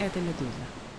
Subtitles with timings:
[0.00, 0.89] Это «Медуза».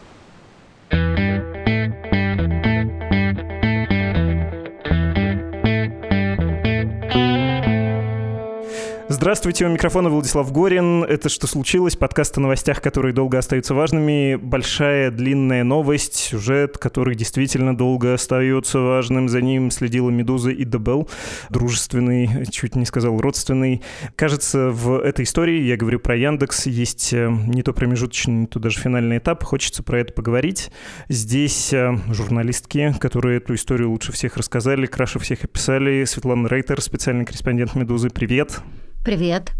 [9.21, 11.04] Здравствуйте, у микрофона Владислав Горин.
[11.04, 14.34] Это «Что случилось?» Подкаст о новостях, которые долго остаются важными.
[14.34, 19.30] Большая, длинная новость, сюжет, который действительно долго остается важным.
[19.30, 21.08] За ним следила «Медуза» и «Дебел».
[21.52, 23.84] Дружественный, чуть не сказал родственный.
[24.16, 28.58] Кажется, в этой истории, я говорю про Яндекс, есть э, не то промежуточный, не то
[28.58, 29.44] даже финальный этап.
[29.44, 30.72] Хочется про это поговорить.
[31.09, 36.06] Здесь э, журналистки, которые эту историю лучше всех рассказали, краше всех описали.
[36.06, 38.09] Светлана Рейтер, специальный корреспондент «Медузы».
[38.09, 38.64] Привет.
[39.04, 39.54] Привет.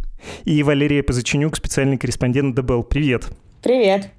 [0.46, 2.84] И Валерия Позаченюк, специальный корреспондент ДБЛ.
[2.84, 3.26] Привет.
[3.64, 4.12] Привет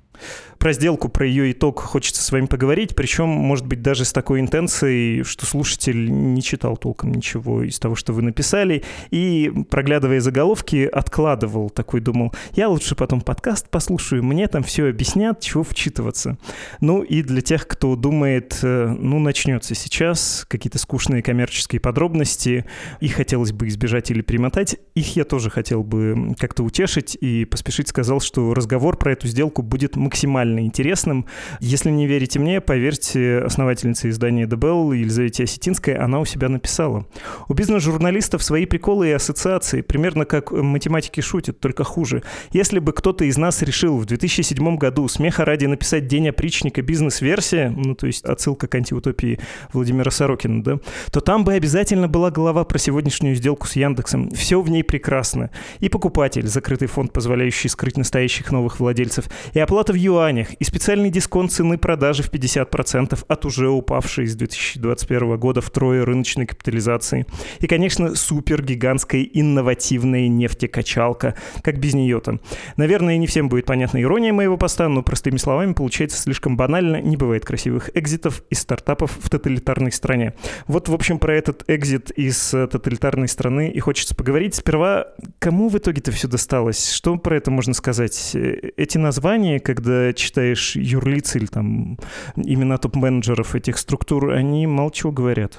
[0.62, 4.38] про сделку, про ее итог хочется с вами поговорить, причем, может быть, даже с такой
[4.38, 10.84] интенцией, что слушатель не читал толком ничего из того, что вы написали, и, проглядывая заголовки,
[10.84, 16.38] откладывал такой, думал, я лучше потом подкаст послушаю, мне там все объяснят, чего вчитываться.
[16.80, 22.66] Ну и для тех, кто думает, э, ну, начнется сейчас, какие-то скучные коммерческие подробности,
[23.00, 27.88] и хотелось бы избежать или примотать, их я тоже хотел бы как-то утешить, и поспешить
[27.88, 31.26] сказал, что разговор про эту сделку будет максимально максимально интересным.
[31.60, 37.06] Если не верите мне, поверьте основательнице издания The Bell Елизавете Осетинской, она у себя написала.
[37.48, 42.22] У бизнес-журналистов свои приколы и ассоциации, примерно как математики шутят, только хуже.
[42.52, 47.72] Если бы кто-то из нас решил в 2007 году смеха ради написать «День опричника» бизнес-версия,
[47.74, 49.38] ну, то есть отсылка к антиутопии
[49.72, 50.78] Владимира Сорокина, да,
[51.10, 54.30] то там бы обязательно была глава про сегодняшнюю сделку с Яндексом.
[54.30, 55.50] Все в ней прекрасно.
[55.80, 60.64] И покупатель, закрытый фонд, позволяющий скрыть настоящих новых владельцев, и оплата в юанях, компаниях и
[60.64, 67.26] специальный дисконт цены продажи в 50% от уже упавшей с 2021 года втрое рыночной капитализации.
[67.60, 71.34] И, конечно, супер гигантская инновативная нефтекачалка.
[71.62, 72.38] Как без нее-то?
[72.76, 77.00] Наверное, не всем будет понятна ирония моего поста, но простыми словами получается слишком банально.
[77.00, 80.34] Не бывает красивых экзитов из стартапов в тоталитарной стране.
[80.66, 84.54] Вот, в общем, про этот экзит из тоталитарной страны и хочется поговорить.
[84.54, 86.92] Сперва, кому в итоге-то все досталось?
[86.92, 88.34] Что про это можно сказать?
[88.34, 91.98] Эти названия, когда читаешь юрлиц или там
[92.36, 95.58] имена топ-менеджеров этих структур, они чего говорят.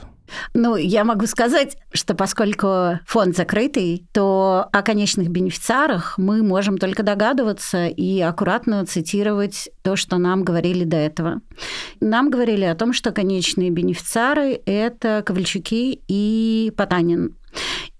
[0.53, 7.03] Ну, я могу сказать, что поскольку фонд закрытый, то о конечных бенефициарах мы можем только
[7.03, 11.41] догадываться и аккуратно цитировать то, что нам говорили до этого.
[11.99, 17.35] Нам говорили о том, что конечные бенефициары– это Ковальчуки и Потанин.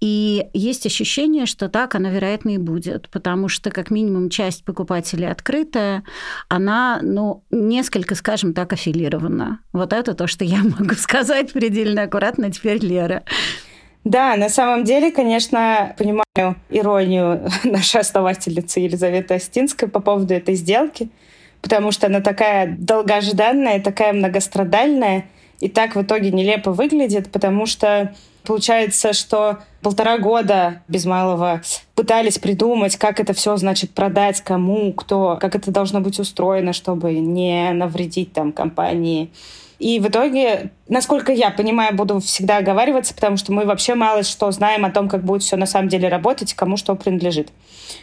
[0.00, 5.30] И есть ощущение, что так оно, вероятно, и будет, потому что, как минимум, часть покупателей
[5.30, 6.04] открытая,
[6.48, 9.60] она, ну, несколько, скажем так, аффилирована.
[9.72, 13.22] Вот это то, что я могу сказать предельно аккуратно теперь, Лера.
[14.04, 21.08] Да, на самом деле, конечно, понимаю иронию нашей основательницы Елизаветы Остинской по поводу этой сделки,
[21.62, 25.24] потому что она такая долгожданная, такая многострадальная,
[25.60, 31.62] и так в итоге нелепо выглядит, потому что Получается, что полтора года без малого
[31.94, 37.14] пытались придумать, как это все, значит, продать, кому, кто, как это должно быть устроено, чтобы
[37.14, 39.30] не навредить там компании.
[39.78, 44.50] И в итоге, насколько я понимаю, буду всегда оговариваться, потому что мы вообще мало что
[44.50, 47.48] знаем о том, как будет все на самом деле работать, кому что принадлежит.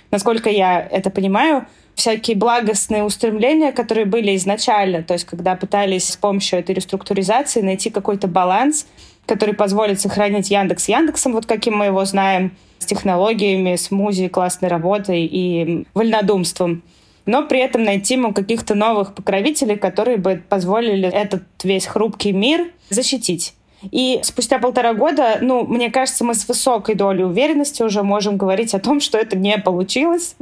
[0.09, 6.17] Насколько я это понимаю, всякие благостные устремления, которые были изначально, то есть когда пытались с
[6.17, 8.87] помощью этой реструктуризации найти какой-то баланс
[9.27, 14.67] который позволит сохранить Яндекс Яндексом, вот каким мы его знаем, с технологиями, с музей, классной
[14.67, 16.81] работой и вольнодумством
[17.25, 22.71] но при этом найти ему каких-то новых покровителей, которые бы позволили этот весь хрупкий мир
[22.89, 23.53] защитить.
[23.89, 28.75] И спустя полтора года, ну, мне кажется, мы с высокой долей уверенности уже можем говорить
[28.75, 30.35] о том, что это не получилось.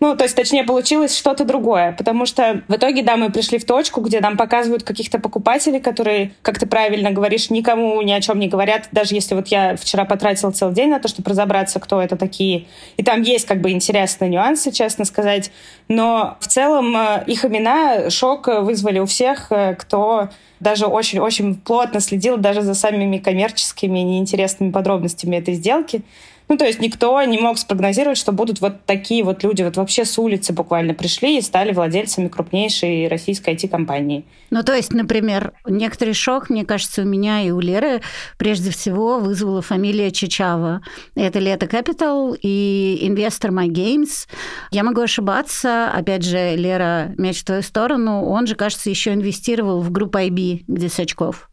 [0.00, 1.92] Ну, то есть, точнее, получилось что-то другое.
[1.92, 6.32] Потому что в итоге, да, мы пришли в точку, где нам показывают каких-то покупателей, которые,
[6.42, 8.88] как ты правильно говоришь, никому ни о чем не говорят.
[8.92, 12.66] Даже если вот я вчера потратила целый день на то, чтобы разобраться, кто это такие.
[12.96, 15.50] И там есть как бы интересные нюансы, честно сказать.
[15.88, 20.28] Но в целом э, их имена шок вызвали у всех, э, кто
[20.60, 26.02] даже очень-очень плотно следил даже за самыми коммерческими неинтересными подробностями этой сделки.
[26.48, 30.04] Ну, то есть никто не мог спрогнозировать, что будут вот такие вот люди, вот вообще
[30.04, 34.24] с улицы буквально пришли и стали владельцами крупнейшей российской IT-компании.
[34.50, 38.00] Ну, то есть, например, некоторый шок, мне кажется, у меня и у Леры
[38.38, 40.80] прежде всего вызвала фамилия Чичава.
[41.14, 44.26] Это Лето Capital и инвестор My Games.
[44.70, 45.90] Я могу ошибаться.
[45.90, 48.24] Опять же, Лера, мяч в твою сторону.
[48.24, 51.50] Он же, кажется, еще инвестировал в группу IB, где Сачков.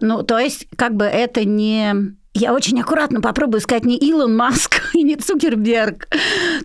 [0.00, 4.80] Ну, то есть, как бы это не Я очень аккуратно попробую сказать не Илон Маск
[4.94, 6.08] и не Цукерберг.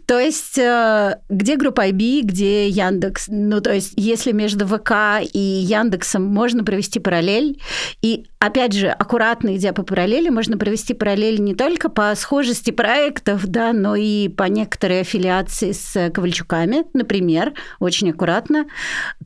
[0.05, 3.25] То есть э, где группа IB, где Яндекс?
[3.29, 7.61] Ну, то есть если между ВК и Яндексом можно провести параллель,
[8.01, 13.47] и опять же, аккуратно идя по параллели, можно провести параллель не только по схожести проектов,
[13.47, 18.65] да, но и по некоторой аффилиации с Ковальчуками, например, очень аккуратно,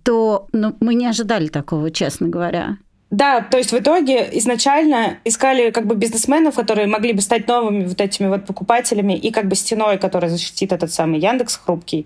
[0.04, 2.78] то ну, мы не ожидали такого, честно говоря.
[3.10, 7.86] Да, то есть в итоге изначально искали как бы бизнесменов, которые могли бы стать новыми
[7.86, 12.06] вот этими вот покупателями и как бы стеной, которая защитит этот самый Яндекс хрупкий.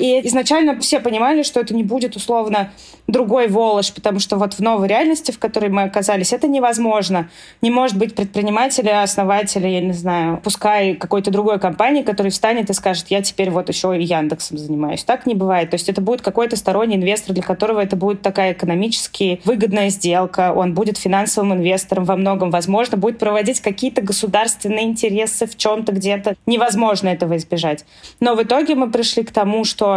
[0.00, 2.72] И изначально все понимали, что это не будет условно
[3.06, 7.28] другой Волож, потому что вот в новой реальности, в которой мы оказались, это невозможно.
[7.60, 12.72] Не может быть предпринимателя, основателя, я не знаю, пускай какой-то другой компании, который встанет и
[12.72, 15.04] скажет, я теперь вот еще и Яндексом занимаюсь.
[15.04, 15.70] Так не бывает.
[15.70, 20.52] То есть это будет какой-то сторонний инвестор, для которого это будет такая экономически выгодная сделка.
[20.54, 22.50] Он будет финансовым инвестором во многом.
[22.50, 26.36] Возможно, будет проводить какие-то государственные интересы в чем-то где-то.
[26.46, 27.84] Невозможно этого избежать.
[28.20, 29.89] Но в итоге мы пришли к тому, что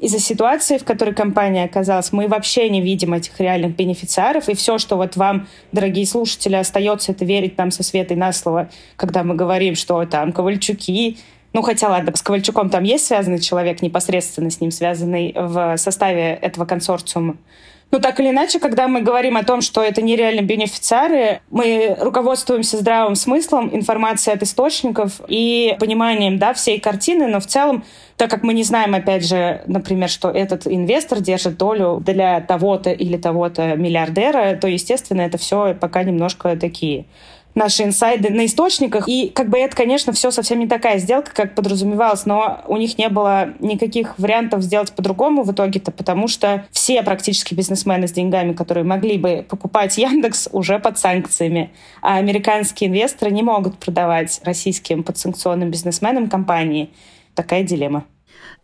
[0.00, 4.78] из-за ситуации, в которой компания оказалась, мы вообще не видим этих реальных бенефициаров, и все,
[4.78, 9.34] что вот вам, дорогие слушатели, остается, это верить нам со Светой на слово, когда мы
[9.34, 11.18] говорим, что там Ковальчуки,
[11.52, 16.34] ну, хотя, ладно, с Ковальчуком там есть связанный человек, непосредственно с ним связанный в составе
[16.42, 17.36] этого консорциума.
[17.90, 22.78] Ну, так или иначе, когда мы говорим о том, что это нереально бенефициары, мы руководствуемся
[22.78, 27.84] здравым смыслом, информацией от источников и пониманием да, всей картины, но в целом
[28.16, 32.90] так как мы не знаем, опять же, например, что этот инвестор держит долю для того-то
[32.90, 37.06] или того-то миллиардера, то, естественно, это все пока немножко такие
[37.54, 39.08] наши инсайды на источниках.
[39.08, 42.98] И как бы это, конечно, все совсем не такая сделка, как подразумевалось, но у них
[42.98, 48.52] не было никаких вариантов сделать по-другому в итоге-то, потому что все практически бизнесмены с деньгами,
[48.52, 51.70] которые могли бы покупать Яндекс, уже под санкциями.
[52.02, 56.90] А американские инвесторы не могут продавать российским подсанкционным бизнесменам компании.
[57.34, 58.04] Такая дилемма.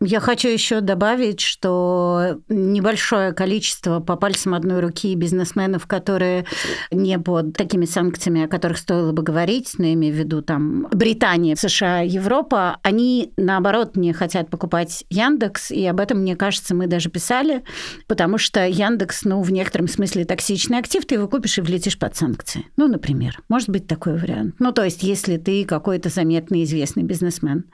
[0.02, 6.46] Я хочу еще добавить, что небольшое количество по пальцам одной руки бизнесменов, которые
[6.90, 11.54] не под такими санкциями, о которых стоило бы говорить, но имею в виду там Британия,
[11.54, 17.10] США, Европа, они наоборот не хотят покупать Яндекс, и об этом, мне кажется, мы даже
[17.10, 17.62] писали,
[18.06, 22.16] потому что Яндекс, ну, в некотором смысле токсичный актив, ты его купишь и влетишь под
[22.16, 22.64] санкции.
[22.78, 24.54] Ну, например, может быть такой вариант.
[24.60, 27.64] Ну, то есть, если ты какой-то заметный известный бизнесмен.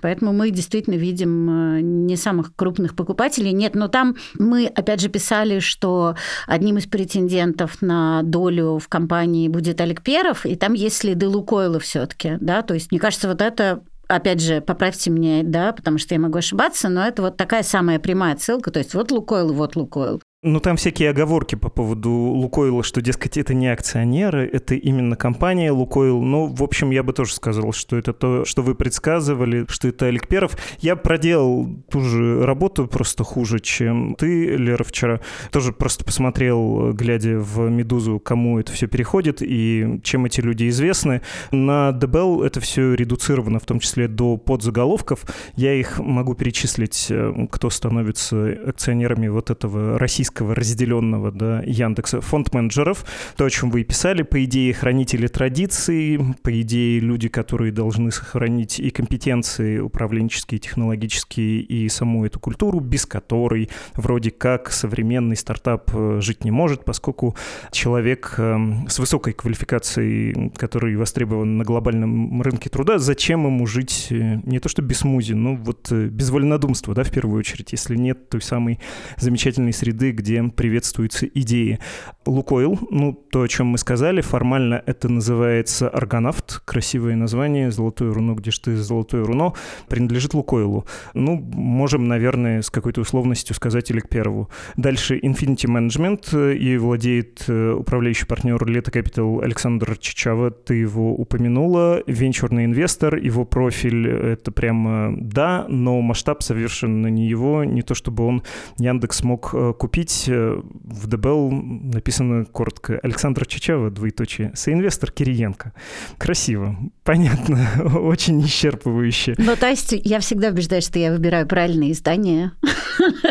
[0.00, 3.52] Поэтому мы действительно видим не самых крупных покупателей.
[3.52, 6.16] Нет, но там мы, опять же, писали, что
[6.46, 11.80] одним из претендентов на долю в компании будет Олег Перов, и там есть следы Лукойла
[11.80, 15.98] все таки да, то есть, мне кажется, вот это опять же, поправьте меня, да, потому
[15.98, 19.52] что я могу ошибаться, но это вот такая самая прямая ссылка, то есть вот Лукойл,
[19.52, 20.22] вот Лукойл.
[20.48, 25.72] Ну, там всякие оговорки по поводу Лукойла, что, дескать, это не акционеры, это именно компания
[25.72, 26.22] Лукойл.
[26.22, 30.06] Ну, в общем, я бы тоже сказал, что это то, что вы предсказывали, что это
[30.06, 30.56] Олег Перов.
[30.78, 35.18] Я проделал ту же работу, просто хуже, чем ты, Лера, вчера.
[35.50, 41.22] Тоже просто посмотрел, глядя в «Медузу», кому это все переходит и чем эти люди известны.
[41.50, 45.24] На ДБЛ это все редуцировано, в том числе до подзаголовков.
[45.56, 52.20] Я их могу перечислить, э, кто становится акционерами вот этого российского российского разделенного да, Яндекса
[52.20, 53.04] фонд-менеджеров,
[53.36, 58.10] то, о чем вы и писали, по идее, хранители традиций, по идее, люди, которые должны
[58.10, 65.90] сохранить и компетенции управленческие, технологические, и саму эту культуру, без которой вроде как современный стартап
[65.94, 67.36] э, жить не может, поскольку
[67.70, 74.40] человек эм, с высокой квалификацией, который востребован на глобальном рынке труда, зачем ему жить э,
[74.44, 77.96] не то что без смузи, но вот э, без вольнодумства, да, в первую очередь, если
[77.96, 78.78] нет той самой
[79.16, 81.78] замечательной среды, где приветствуются идеи.
[82.26, 88.34] Лукойл, ну, то, о чем мы сказали, формально это называется Аргонавт, красивое название, золотое руно,
[88.34, 89.52] где ж ты золотое руно,
[89.88, 90.86] принадлежит Лукойлу.
[91.14, 94.50] Ну, можем, наверное, с какой-то условностью сказать или к первому.
[94.76, 102.02] Дальше Infinity Management, и владеет э, управляющий партнер Лето Capital Александр Чичава, ты его упомянула,
[102.06, 108.24] венчурный инвестор, его профиль— это прямо да, но масштаб совершенно не его, не то чтобы
[108.24, 108.42] он
[108.78, 115.72] Яндекс мог э, купить, купить э, в ДБЛ написано коротко Александр Чичава, двоеточие, соинвестор Кириенко.
[116.18, 117.68] Красиво, понятно,
[118.00, 119.34] очень исчерпывающе.
[119.38, 122.52] Ну, то есть я всегда убеждаюсь, что я выбираю правильное издание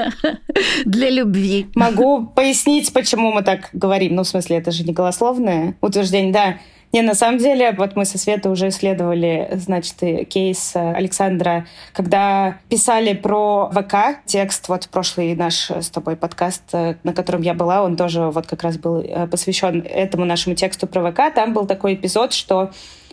[0.85, 1.67] для любви.
[1.75, 4.15] Могу пояснить, почему мы так говорим.
[4.15, 6.33] Ну, в смысле, это же не голословное утверждение.
[6.33, 6.57] Да,
[6.93, 9.97] Не, на самом деле, вот мы со Светой уже исследовали, значит,
[10.29, 17.41] кейс Александра, когда писали про ВК, текст, вот прошлый наш с тобой подкаст, на котором
[17.41, 21.33] я была, он тоже вот как раз был э, посвящен этому нашему тексту про ВК.
[21.33, 22.71] Там был такой эпизод, что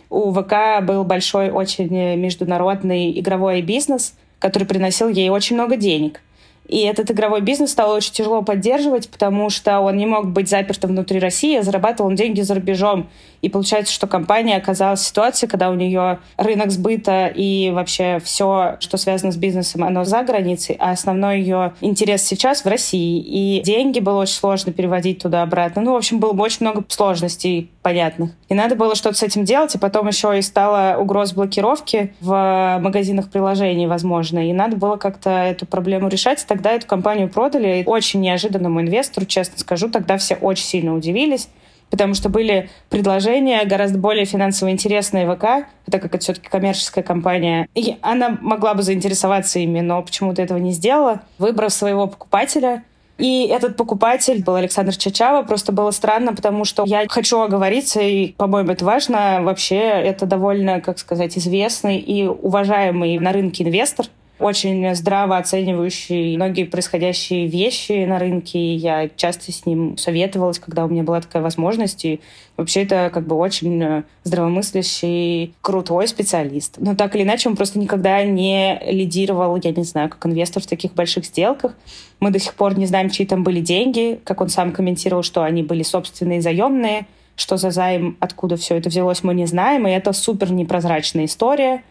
[0.09, 6.21] у ВК был большой очень международный игровой бизнес, который приносил ей очень много денег.
[6.67, 10.91] И этот игровой бизнес стало очень тяжело поддерживать, потому что он не мог быть запертым
[10.91, 13.09] внутри России, а зарабатывал он деньги за рубежом.
[13.43, 18.77] И получается, что компания оказалась в ситуации, когда у нее рынок сбыта и вообще все,
[18.79, 23.19] что связано с бизнесом, оно за границей, а основной ее интерес сейчас в России.
[23.19, 25.81] И деньги было очень сложно переводить туда-обратно.
[25.81, 28.31] Ну, в общем, было очень много сложностей понятных.
[28.47, 32.79] И надо было что-то с этим делать, и потом еще и стала угроз блокировки в
[32.81, 34.49] магазинах приложений, возможно.
[34.49, 36.41] И надо было как-то эту проблему решать.
[36.41, 39.89] И тогда эту компанию продали очень неожиданному инвестору, честно скажу.
[39.89, 41.49] Тогда все очень сильно удивились
[41.93, 47.67] потому что были предложения гораздо более финансово интересные ВК, так как это все-таки коммерческая компания.
[47.75, 52.83] И она могла бы заинтересоваться ими, но почему-то этого не сделала, выбрав своего покупателя.
[53.19, 55.43] И этот покупатель был Александр Чачава.
[55.43, 59.41] Просто было странно, потому что я хочу оговориться, и, по-моему, это важно.
[59.43, 64.07] Вообще, это довольно, как сказать, известный и уважаемый на рынке инвестор
[64.43, 68.75] очень здраво оценивающий многие происходящие вещи на рынке.
[68.75, 72.03] Я часто с ним советовалась, когда у меня была такая возможность.
[72.03, 72.19] И
[72.57, 76.75] вообще это как бы очень здравомыслящий, крутой специалист.
[76.77, 80.67] Но так или иначе он просто никогда не лидировал, я не знаю, как инвестор в
[80.67, 81.73] таких больших сделках.
[82.19, 84.19] Мы до сих пор не знаем, чьи там были деньги.
[84.25, 87.07] Как он сам комментировал, что они были собственные заемные,
[87.37, 89.87] что за займ, откуда все это взялось, мы не знаем.
[89.87, 91.81] И это супер непрозрачная история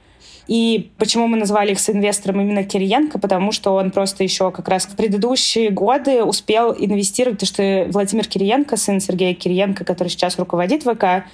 [0.46, 3.18] и почему мы назвали их с инвестором именно Кириенко?
[3.18, 8.26] Потому что он просто еще как раз в предыдущие годы успел инвестировать, потому что Владимир
[8.26, 11.24] Кириенко, сын Сергея Кириенко, который сейчас руководит ВК,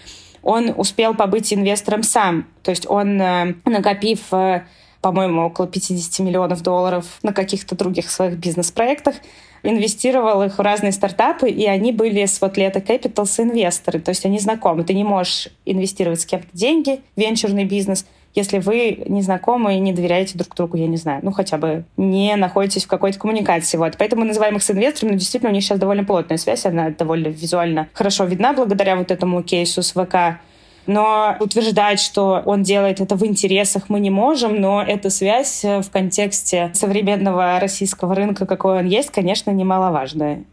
[0.42, 2.46] он успел побыть инвестором сам.
[2.62, 4.64] То есть он, э, накопив э,
[5.00, 9.16] по-моему, около 50 миллионов долларов на каких-то других своих бизнес-проектах,
[9.62, 14.24] инвестировал их в разные стартапы, и они были с вот Лето Capital инвесторы, то есть
[14.24, 14.84] они знакомы.
[14.84, 19.92] Ты не можешь инвестировать с кем-то деньги, венчурный бизнес— если вы не знакомы и не
[19.92, 23.76] доверяете друг другу, я не знаю, ну хотя бы не находитесь в какой-то коммуникации.
[23.78, 23.96] Вот.
[23.98, 26.90] Поэтому мы называем их с инвесторами, но действительно у них сейчас довольно плотная связь, она
[26.90, 30.40] довольно визуально хорошо видна благодаря вот этому кейсу с ВК.
[30.86, 35.90] Но утверждать, что он делает это в интересах, мы не можем, но эта связь в
[35.92, 40.44] контексте современного российского рынка, какой он есть, конечно, немаловажная.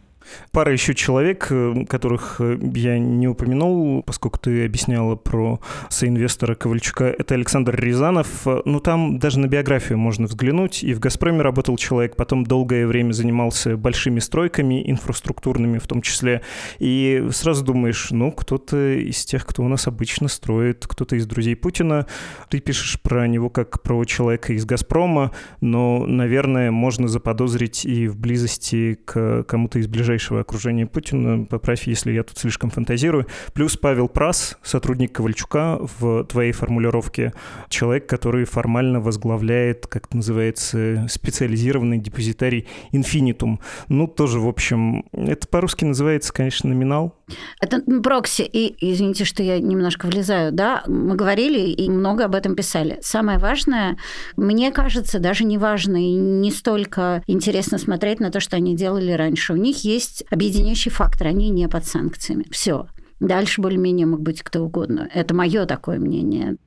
[0.52, 7.06] Пара еще человек, э, которых э, я не упомянул, поскольку ты объясняла про соинвестора Ковальчука,
[7.06, 8.46] это Александр Рязанов.
[8.66, 10.84] Ну, там даже на биографию можно взглянуть.
[10.84, 16.42] И в «Газпроме» работал человек, потом долгое время занимался большими стройками, инфраструктурными в том числе.
[16.80, 21.56] И сразу думаешь, ну, кто-то из тех, кто у нас обычно строит, кто-то из друзей
[21.56, 22.08] Путина.
[22.50, 28.18] Ты пишешь про него как про человека из «Газпрома», но, наверное, можно заподозрить и в
[28.18, 33.28] близости к кому-то из ближайших ближайшего окружения Путина, поправь, если я тут слишком фантазирую.
[33.54, 37.34] Плюс Павел Прас, сотрудник Ковальчука в твоей формулировке,
[37.68, 43.60] человек, который формально возглавляет, как это называется, специализированный депозитарий Infinitum.
[43.90, 47.14] Ну, тоже, в общем, это по-русски называется, конечно, номинал.
[47.60, 48.44] Это прокси.
[48.44, 53.00] И, извините, что я немножко влезаю, да, мы говорили и много об этом писали.
[53.02, 53.98] Самое важное,
[54.38, 59.12] мне кажется, даже не важно и не столько интересно смотреть на то, что они делали
[59.12, 59.54] раньше.
[59.54, 62.46] У них есть есть объединяющий фактор, они не под санкциями.
[62.52, 62.88] Все.
[63.20, 65.10] Дальше более-менее мог быть кто угодно.
[65.14, 66.58] Это мое такое мнение.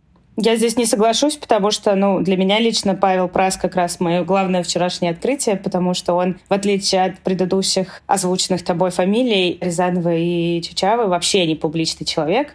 [0.41, 4.23] Я здесь не соглашусь, потому что, ну, для меня лично Павел Прас как раз мое
[4.23, 10.63] главное вчерашнее открытие, потому что он, в отличие от предыдущих озвученных тобой фамилий Рязанова и
[10.63, 12.55] Чучавы, вообще не публичный человек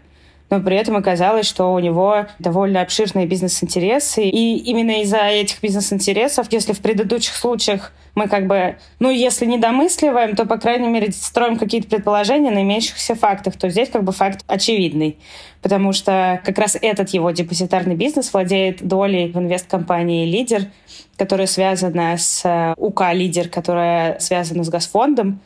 [0.53, 4.25] но при этом оказалось, что у него довольно обширные бизнес-интересы.
[4.25, 9.57] И именно из-за этих бизнес-интересов, если в предыдущих случаях мы как бы, ну, если не
[9.57, 14.11] домысливаем, то, по крайней мере, строим какие-то предположения на имеющихся фактах, то здесь как бы
[14.11, 15.17] факт очевидный.
[15.63, 20.67] Потому что как раз этот его депозитарный бизнес владеет долей в инвесткомпании «Лидер»,
[21.17, 25.39] которая связана с э, УК «Лидер», которая связана с Газфондом.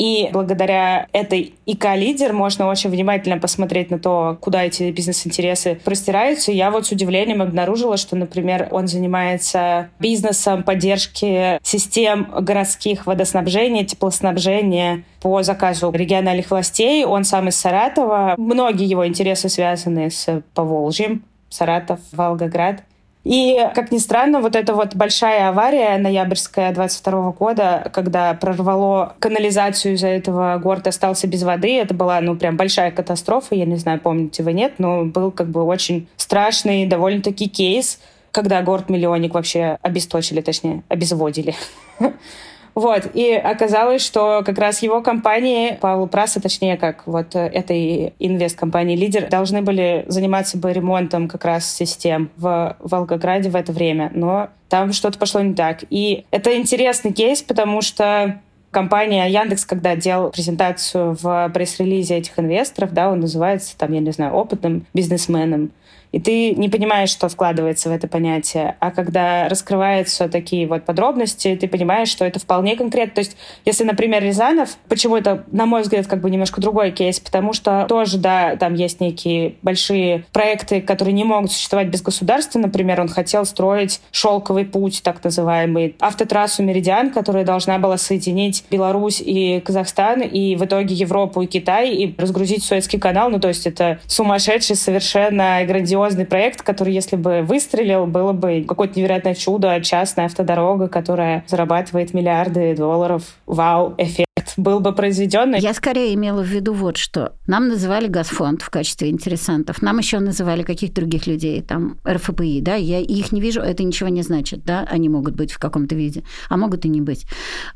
[0.00, 6.52] И благодаря этой ИК-лидер можно очень внимательно посмотреть на то, куда эти бизнес-интересы простираются.
[6.52, 15.04] Я вот с удивлением обнаружила, что, например, он занимается бизнесом поддержки систем городских водоснабжения, теплоснабжения
[15.20, 17.04] по заказу региональных властей.
[17.04, 18.36] Он сам из Саратова.
[18.38, 21.24] Многие его интересы связаны с Поволжьем.
[21.50, 22.84] Саратов, Волгоград.
[23.22, 29.94] И, как ни странно, вот эта вот большая авария ноябрьская 22 года, когда прорвало канализацию
[29.94, 34.00] из-за этого, город остался без воды, это была, ну, прям большая катастрофа, я не знаю,
[34.00, 38.00] помните вы, нет, но был как бы очень страшный довольно-таки кейс,
[38.32, 41.54] когда город-миллионник вообще обесточили, точнее, обезводили.
[42.74, 48.96] Вот, и оказалось, что как раз его компании, Павел Праса, точнее, как вот этой инвест-компании
[48.96, 54.48] «Лидер», должны были заниматься бы ремонтом как раз систем в Волгограде в это время, но
[54.68, 55.84] там что-то пошло не так.
[55.90, 62.92] И это интересный кейс, потому что компания Яндекс, когда делал презентацию в пресс-релизе этих инвесторов,
[62.92, 65.72] да, он называется, там, я не знаю, опытным бизнесменом
[66.12, 68.76] и ты не понимаешь, что вкладывается в это понятие.
[68.80, 73.14] А когда раскрываются такие вот подробности, ты понимаешь, что это вполне конкретно.
[73.14, 77.20] То есть, если, например, Рязанов, почему это, на мой взгляд, как бы немножко другой кейс,
[77.20, 82.58] потому что тоже, да, там есть некие большие проекты, которые не могут существовать без государства.
[82.58, 89.22] Например, он хотел строить шелковый путь, так называемый, автотрассу Меридиан, которая должна была соединить Беларусь
[89.24, 93.30] и Казахстан, и в итоге Европу и Китай, и разгрузить Суэцкий канал.
[93.30, 98.64] Ну, то есть это сумасшедший совершенно грандиозный грандиозный проект, который, если бы выстрелил, было бы
[98.66, 103.22] какое-то невероятное чудо, частная автодорога, которая зарабатывает миллиарды долларов.
[103.46, 104.26] Вау, эффект
[104.56, 105.54] был бы произведен.
[105.54, 107.34] Я скорее имела в виду вот что.
[107.46, 109.82] Нам называли Газфонд в качестве интересантов.
[109.82, 114.08] Нам еще называли каких-то других людей, там, РФПИ, да, я их не вижу, это ничего
[114.08, 117.26] не значит, да, они могут быть в каком-то виде, а могут и не быть.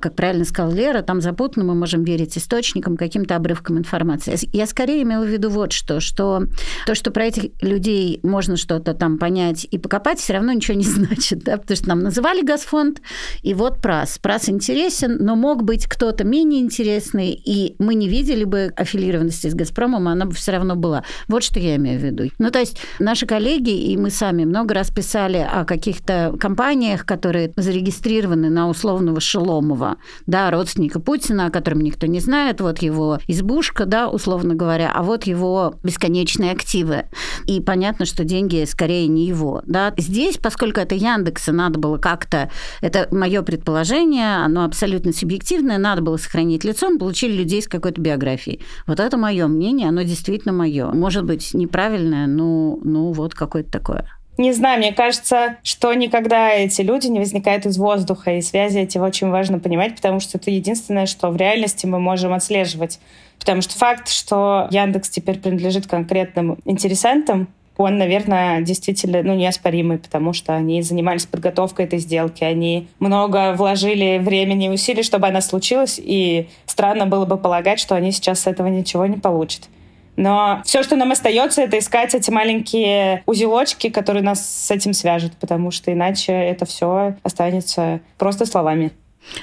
[0.01, 4.37] Как правильно сказал Лера, там запутано, мы можем верить источникам, каким-то обрывкам информации.
[4.53, 6.45] Я скорее имела в виду вот что, что
[6.87, 10.85] то, что про этих людей можно что-то там понять и покопать, все равно ничего не
[10.85, 13.01] значит, да, потому что нам называли Газфонд,
[13.43, 14.19] и вот ПРАС.
[14.19, 19.55] ПРАС интересен, но мог быть кто-то менее интересный, и мы не видели бы аффилированности с
[19.55, 21.05] Газпромом, она бы все равно была.
[21.29, 22.25] Вот что я имею в виду.
[22.39, 27.53] Ну, то есть наши коллеги и мы сами много раз писали о каких-то компаниях, которые
[27.57, 33.87] зарегистрированы на условного Шеломова, да, родственника Путина, о котором никто не знает, вот его избушка,
[33.87, 37.05] да, условно говоря, а вот его бесконечные активы.
[37.47, 39.63] И понятно, что деньги скорее не его.
[39.67, 39.93] Да.
[39.97, 46.17] Здесь, поскольку это Яндекса, надо было как-то, это мое предположение, оно абсолютно субъективное, надо было
[46.17, 48.61] сохранить лицо, мы получили людей с какой-то биографией.
[48.87, 50.91] Вот это мое мнение, оно действительно мое.
[50.93, 54.09] Может быть, неправильное, но ну вот какое-то такое.
[54.37, 58.99] Не знаю, мне кажется, что никогда эти люди не возникают из воздуха, и связи эти
[58.99, 62.99] очень важно понимать, потому что это единственное, что в реальности мы можем отслеживать.
[63.39, 70.33] Потому что факт, что Яндекс теперь принадлежит конкретным интересантам, он, наверное, действительно ну, неоспоримый, потому
[70.33, 76.01] что они занимались подготовкой этой сделки, они много вложили времени и усилий, чтобы она случилась,
[76.03, 79.69] и странно было бы полагать, что они сейчас с этого ничего не получат.
[80.17, 85.33] Но все, что нам остается, это искать эти маленькие узелочки, которые нас с этим свяжут,
[85.41, 88.93] потому что иначе это все останется просто словами.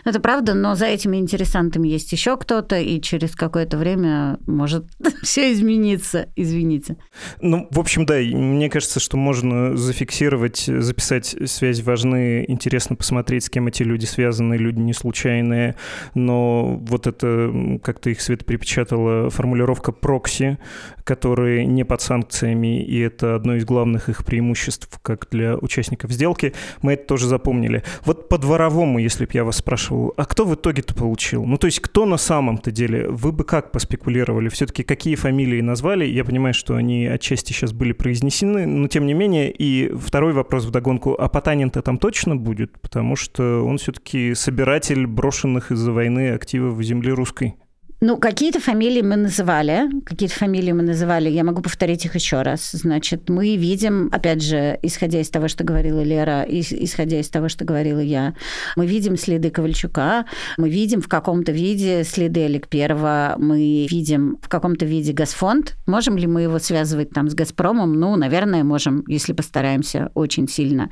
[0.05, 4.85] Это правда, но за этими интересантами есть еще кто-то, и через какое-то время может
[5.23, 6.29] все измениться.
[6.35, 6.97] Извините.
[7.41, 13.49] Ну, в общем, да, мне кажется, что можно зафиксировать, записать связи важны, интересно посмотреть, с
[13.49, 15.75] кем эти люди связаны, люди не случайные,
[16.13, 20.57] но вот это, как-то их Света припечатала, формулировка прокси,
[21.03, 26.53] которые не под санкциями, и это одно из главных их преимуществ, как для участников сделки,
[26.81, 27.83] мы это тоже запомнили.
[28.05, 31.45] Вот по-дворовому, если бы я вас спрашивал, а кто в итоге-то получил?
[31.45, 33.07] Ну, то есть кто на самом-то деле?
[33.07, 34.49] Вы бы как поспекулировали?
[34.49, 36.03] Все-таки какие фамилии назвали?
[36.03, 39.49] Я понимаю, что они отчасти сейчас были произнесены, но тем не менее.
[39.49, 41.15] И второй вопрос в догонку.
[41.17, 42.81] А Потанин-то там точно будет?
[42.81, 47.55] Потому что он все-таки собиратель брошенных из-за войны активов в земле русской.
[48.03, 52.71] Ну, какие-то фамилии мы называли, какие-то фамилии мы называли, я могу повторить их еще раз.
[52.71, 57.63] Значит, мы видим, опять же, исходя из того, что говорила Лера, исходя из того, что
[57.63, 58.33] говорила я,
[58.75, 60.25] мы видим следы Ковальчука,
[60.57, 65.75] мы видим в каком-то виде следы Олег Первого, мы видим в каком-то виде Газфонд.
[65.85, 67.93] Можем ли мы его связывать там с Газпромом?
[67.93, 70.89] Ну, наверное, можем, если постараемся очень сильно.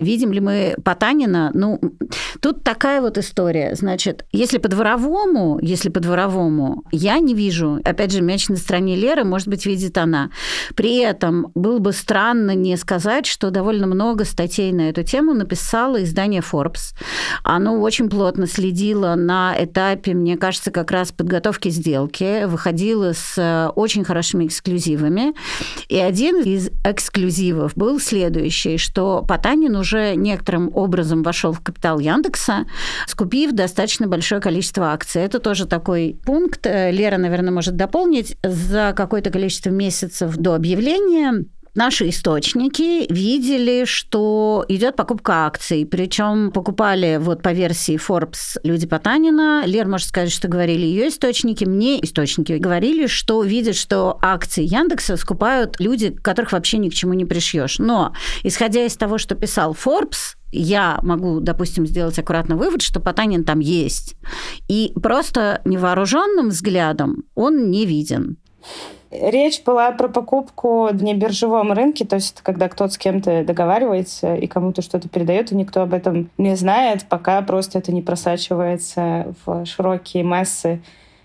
[0.00, 1.50] Видим ли мы Потанина?
[1.52, 1.78] Ну,
[2.40, 3.74] тут такая вот история.
[3.74, 6.84] Значит, если по-дворовому, если по-дворовому по-другому.
[6.92, 7.80] Я не вижу.
[7.84, 10.30] Опять же, мяч на стороне Леры, может быть, видит она.
[10.74, 16.02] При этом было бы странно не сказать, что довольно много статей на эту тему написало
[16.02, 16.94] издание Forbes.
[17.42, 24.04] Оно очень плотно следило на этапе, мне кажется, как раз подготовки сделки, выходило с очень
[24.04, 25.34] хорошими эксклюзивами.
[25.88, 32.66] И один из эксклюзивов был следующий, что Потанин уже некоторым образом вошел в капитал Яндекса,
[33.06, 35.22] скупив достаточно большое количество акций.
[35.22, 40.54] Это тоже такой пункт, пункт, э, Лера, наверное, может дополнить, за какое-то количество месяцев до
[40.54, 41.46] объявления
[41.76, 49.62] Наши источники видели, что идет покупка акций, причем покупали вот по версии Forbes люди Потанина.
[49.66, 51.66] Лер, может сказать, что говорили ее источники.
[51.66, 57.12] Мне источники говорили, что видят, что акции Яндекса скупают люди, которых вообще ни к чему
[57.12, 57.78] не пришьешь.
[57.78, 63.44] Но, исходя из того, что писал Forbes, я могу, допустим, сделать аккуратный вывод, что Потанин
[63.44, 64.16] там есть.
[64.66, 68.38] И просто невооруженным взглядом он не виден.
[69.10, 74.46] Речь была про покупку в небиржевом рынке, то есть когда кто-то с кем-то договаривается и
[74.48, 79.64] кому-то что-то передает, и никто об этом не знает, пока просто это не просачивается в
[79.64, 80.80] широкие массы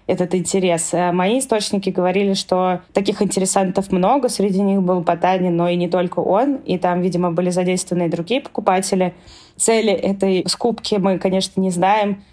[0.05, 0.93] этот интерес.
[0.93, 5.89] А мои источники говорили, что таких интересантов много, среди них был Потанин, но и не
[5.89, 9.13] только он, и там, видимо, были задействованы и другие покупатели.
[9.57, 12.23] Цели этой скупки мы, конечно, не знаем,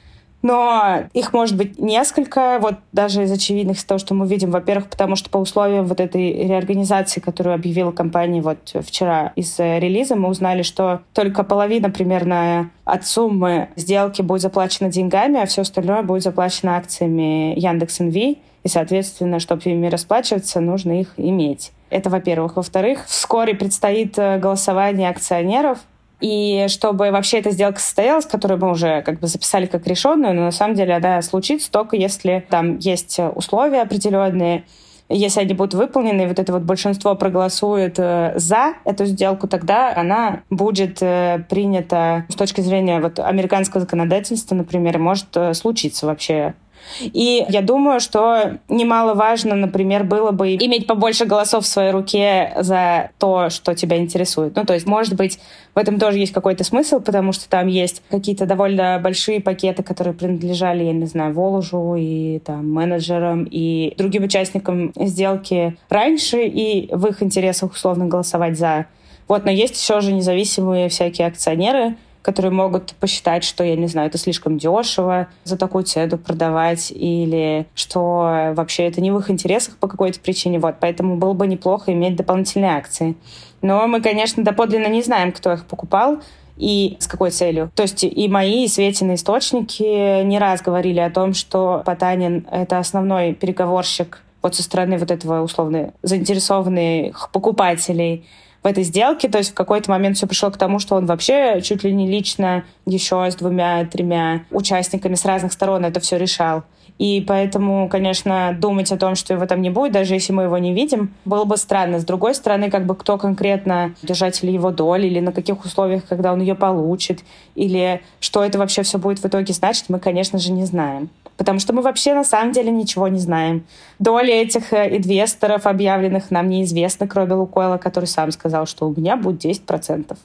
[0.42, 4.88] но их может быть несколько, вот даже из очевидных, из того, что мы видим, во-первых,
[4.88, 10.14] потому что по условиям вот этой реорганизации, которую объявила компания вот вчера из э, релиза,
[10.16, 16.02] мы узнали, что только половина примерно от суммы сделки будет заплачена деньгами, а все остальное
[16.02, 21.72] будет заплачено акциями Яндекс НВ, и, соответственно, чтобы ими расплачиваться, нужно их иметь.
[21.90, 22.56] Это, во-первых.
[22.56, 25.78] Во-вторых, вскоре предстоит э, голосование акционеров,
[26.20, 30.42] и чтобы вообще эта сделка состоялась, которую мы уже как бы записали как решенную, но
[30.42, 34.64] на самом деле она случится только если там есть условия определенные,
[35.08, 39.94] если они будут выполнены, и вот это вот большинство проголосует э, за эту сделку, тогда
[39.96, 46.54] она будет э, принята с точки зрения вот американского законодательства, например, может э, случиться вообще
[47.00, 53.10] и я думаю, что немаловажно, например, было бы иметь побольше голосов в своей руке за
[53.18, 54.56] то, что тебя интересует.
[54.56, 55.38] Ну, то есть, может быть,
[55.74, 60.14] в этом тоже есть какой-то смысл, потому что там есть какие-то довольно большие пакеты, которые
[60.14, 67.06] принадлежали, я не знаю, Воложу и там менеджерам и другим участникам сделки раньше, и в
[67.06, 68.86] их интересах условно голосовать за.
[69.28, 74.08] Вот, но есть еще же независимые всякие акционеры, которые могут посчитать, что, я не знаю,
[74.08, 79.76] это слишком дешево за такую цену продавать, или что вообще это не в их интересах
[79.76, 80.58] по какой-то причине.
[80.58, 83.16] Вот, поэтому было бы неплохо иметь дополнительные акции.
[83.62, 86.18] Но мы, конечно, доподлинно не знаем, кто их покупал
[86.56, 87.70] и с какой целью.
[87.74, 92.78] То есть и мои, и Светины источники не раз говорили о том, что Потанин— это
[92.78, 98.26] основной переговорщик вот со стороны вот этого условно заинтересованных покупателей
[98.62, 99.28] в этой сделке.
[99.28, 102.08] То есть в какой-то момент все пришло к тому, что он вообще чуть ли не
[102.08, 106.64] лично еще с двумя-тремя участниками с разных сторон это все решал.
[106.98, 110.58] И поэтому, конечно, думать о том, что его там не будет, даже если мы его
[110.58, 112.00] не видим, было бы странно.
[112.00, 116.32] С другой стороны, как бы кто конкретно держатель его доли, или на каких условиях, когда
[116.32, 117.20] он ее получит,
[117.54, 121.08] или что это вообще все будет в итоге значить, мы, конечно же, не знаем.
[121.36, 123.64] Потому что мы вообще на самом деле ничего не знаем.
[124.00, 129.16] Доли этих э, инвесторов объявленных нам неизвестны, кроме Лукойла, который сам сказал, что у меня
[129.16, 130.16] будет 10%.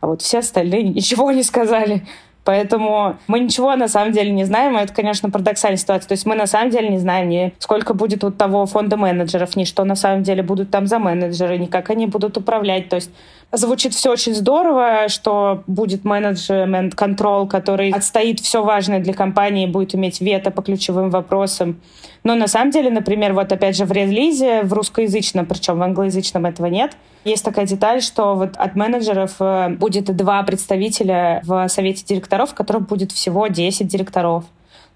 [0.00, 2.04] А вот все остальные ничего не сказали.
[2.44, 6.08] Поэтому мы ничего на самом деле не знаем, и это, конечно, парадоксальная ситуация.
[6.08, 9.54] То есть мы на самом деле не знаем ни сколько будет у того фонда менеджеров,
[9.54, 12.88] ни что на самом деле будут там за менеджеры, ни как они будут управлять.
[12.88, 13.10] То есть
[13.50, 19.94] Звучит все очень здорово, что будет менеджмент контрол, который отстоит все важное для компании, будет
[19.94, 21.80] иметь вето по ключевым вопросам.
[22.24, 26.44] Но на самом деле, например, вот опять же в релизе, в русскоязычном, причем в англоязычном
[26.44, 26.92] этого нет,
[27.24, 32.54] есть такая деталь, что вот от менеджеров э, будет два представителя в совете директоров, в
[32.54, 34.44] котором будет всего 10 директоров.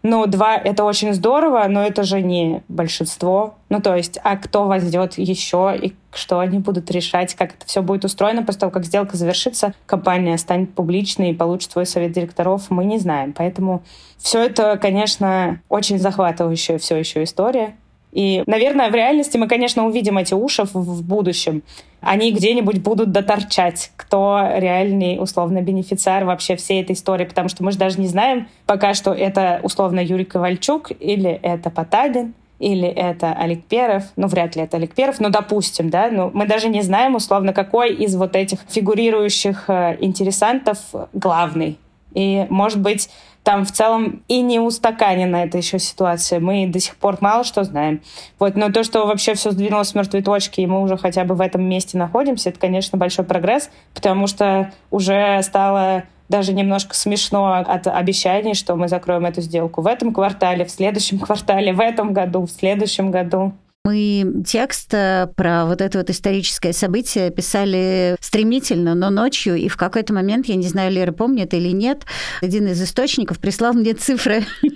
[0.03, 3.55] Ну, два— это очень здорово, но это же не большинство.
[3.69, 7.83] Ну, то есть, а кто возьдет еще, и что они будут решать, как это все
[7.83, 12.71] будет устроено после того, как сделка завершится, компания станет публичной и получит свой совет директоров,
[12.71, 13.33] мы не знаем.
[13.33, 13.83] Поэтому
[14.19, 17.77] все это, конечно, очень захватывающая все еще история.
[18.12, 21.62] И, наверное, в реальности мы, конечно, увидим эти уши в будущем.
[22.01, 27.72] Они где-нибудь будут доторчать, кто реальный, условно, бенефициар вообще всей этой истории, потому что мы
[27.72, 33.33] же даже не знаем пока, что это, условно, Юрий Ковальчук или это Потагин, или это
[33.33, 36.83] Олег Перов, ну, вряд ли это Олег Перов, но допустим, да, ну, мы даже не
[36.83, 40.79] знаем, условно, какой из вот этих фигурирующих э, интересантов
[41.12, 41.77] главный.
[42.14, 43.09] И, может быть,
[43.42, 46.38] там в целом и не устаканена эта еще ситуация.
[46.38, 48.01] Мы до сих пор мало что знаем.
[48.38, 51.35] Вот, но то, что вообще все сдвинулось с мертвой точки, и мы уже хотя бы
[51.35, 57.53] в этом месте находимся, это, конечно, большой прогресс, потому что уже стало даже немножко смешно
[57.53, 62.12] от обещаний, что мы закроем эту сделку в этом квартале, в следующем квартале, в этом
[62.12, 63.53] году, в следующем году.
[63.85, 69.77] Мы текст э, про вот это вот историческое событие писали стремительно, но ночью, и в
[69.77, 72.05] какой-то момент, я не знаю, Лера помнит или нет,
[72.40, 74.45] один из источников прислал мне цифры.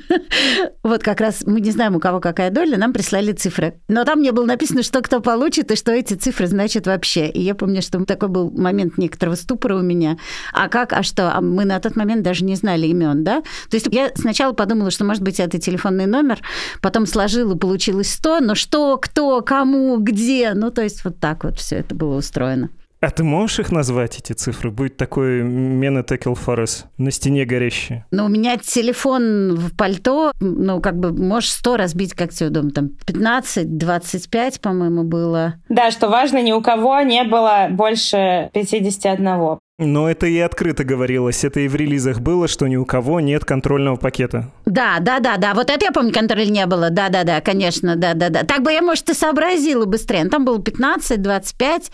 [0.82, 3.80] Вот как раз мы не знаем, у кого какая доля, нам прислали цифры.
[3.88, 7.28] Но там мне было написано, что кто получит, и что эти цифры значат вообще.
[7.28, 10.16] И я помню, что такой был момент некоторого ступора у меня.
[10.52, 11.32] А как, а что?
[11.32, 13.42] А мы на тот момент даже не знали имен, да?
[13.68, 16.38] То есть я сначала подумала, что, может быть, это телефонный номер,
[16.80, 20.52] потом сложила, получилось 100, но что, кто, кому, где.
[20.54, 22.70] Ну, то есть вот так вот все это было устроено.
[23.00, 24.70] А ты можешь их назвать, эти цифры?
[24.70, 28.04] Будет такой Мена Текел Форес на стене горящий.
[28.10, 32.70] Ну, у меня телефон в пальто, ну, как бы, можешь 100 разбить, как тебе удобно,
[32.70, 35.54] там, 15, 25, по-моему, было.
[35.68, 39.58] Да, что важно, ни у кого не было больше 51.
[39.78, 43.44] Но это и открыто говорилось, это и в релизах было, что ни у кого нет
[43.44, 44.50] контрольного пакета.
[44.64, 47.94] Да, да, да, да, вот это я помню, контроля не было, да, да, да, конечно,
[47.94, 48.44] да, да, да.
[48.44, 50.24] Так бы я, может, и сообразила быстрее.
[50.24, 51.90] Ну, там было 15, 25,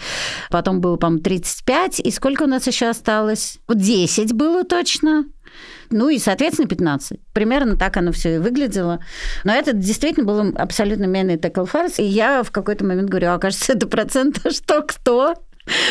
[0.49, 3.59] потом было, по-моему, 35, и сколько у нас еще осталось?
[3.69, 5.25] 10 было точно.
[5.91, 7.19] Ну и, соответственно, 15.
[7.33, 9.01] Примерно так оно все и выглядело.
[9.43, 11.99] Но это действительно был абсолютно менный текл фарс.
[11.99, 15.35] И я в какой-то момент говорю, а кажется, это процент, а что кто?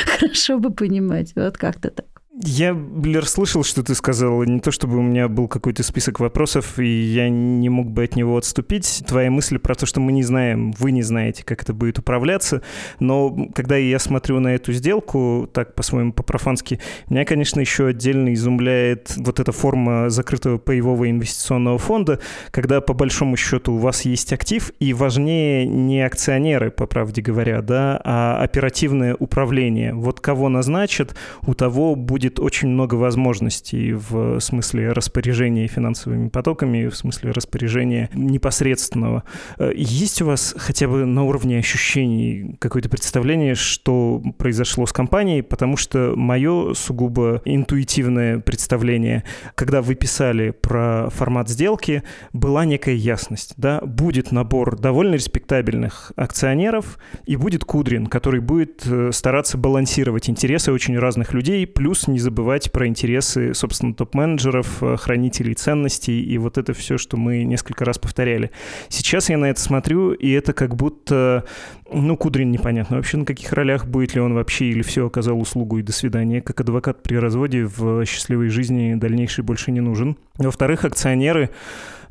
[0.05, 1.33] Хорошо бы понимать.
[1.35, 2.10] Вот как-то так.
[2.43, 4.43] Я, Блер, слышал, что ты сказал.
[4.43, 8.15] Не то, чтобы у меня был какой-то список вопросов, и я не мог бы от
[8.15, 9.03] него отступить.
[9.07, 12.63] Твоя мысль про то, что мы не знаем, вы не знаете, как это будет управляться.
[12.99, 19.13] Но когда я смотрю на эту сделку, так по-своему по-профански, меня, конечно, еще отдельно изумляет
[19.17, 24.71] вот эта форма закрытого паевого инвестиционного фонда, когда по большому счету у вас есть актив,
[24.79, 29.93] и важнее не акционеры, по правде говоря, да, а оперативное управление.
[29.93, 36.87] Вот кого назначат, у того будет будет очень много возможностей в смысле распоряжения финансовыми потоками,
[36.87, 39.23] в смысле распоряжения непосредственного.
[39.57, 45.41] Э, есть у вас хотя бы на уровне ощущений какое-то представление, что произошло с компанией?
[45.41, 49.23] Потому что мое сугубо интуитивное представление,
[49.55, 53.53] когда вы писали про формат сделки, была некая ясность.
[53.57, 53.81] Да?
[53.81, 60.97] Будет набор довольно респектабельных акционеров, и будет Кудрин, который будет э, стараться балансировать интересы очень
[60.97, 66.73] разных людей, плюс не забывать про интересы, собственно, топ-менеджеров, э, хранителей ценностей и вот это
[66.73, 68.51] все, что мы несколько раз повторяли.
[68.89, 71.45] Сейчас я на это смотрю, и это как будто,
[71.91, 75.79] ну, Кудрин непонятно вообще на каких ролях, будет ли он вообще или все оказал услугу
[75.79, 76.41] и до свидания.
[76.41, 80.17] Как адвокат при разводе в счастливой жизни дальнейший больше не нужен.
[80.37, 81.49] Во-вторых, акционеры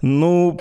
[0.03, 0.59] ну,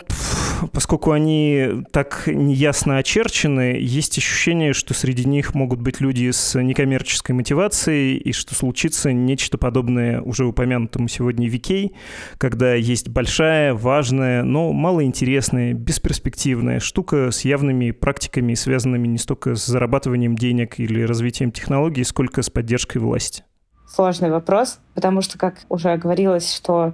[0.74, 7.36] поскольку они так неясно очерчены, есть ощущение, что среди них могут быть люди с некоммерческой
[7.36, 11.96] мотивацией, и что случится нечто подобное уже упомянутому сегодня Викей,
[12.38, 19.66] когда есть большая, важная, но малоинтересная, бесперспективная штука с явными практиками, связанными не столько с
[19.66, 23.44] зарабатыванием денег или развитием технологий, сколько с поддержкой власти.
[23.88, 26.94] Сложный вопрос, потому что, как уже говорилось, что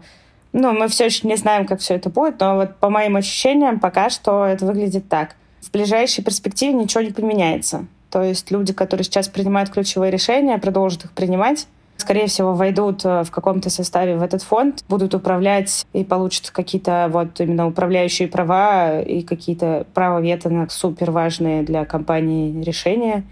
[0.57, 3.77] ну, мы все еще не знаем, как все это будет, но вот по моим ощущениям
[3.77, 5.35] пока что это выглядит так.
[5.61, 7.87] В ближайшей перспективе ничего не поменяется.
[8.09, 11.67] То есть люди, которые сейчас принимают ключевые решения, продолжат их принимать.
[11.97, 17.09] Скорее всего, войдут э, в каком-то составе в этот фонд, будут управлять и получат какие-то
[17.11, 23.25] вот именно управляющие права и какие-то права вето на супер важные для компании решения.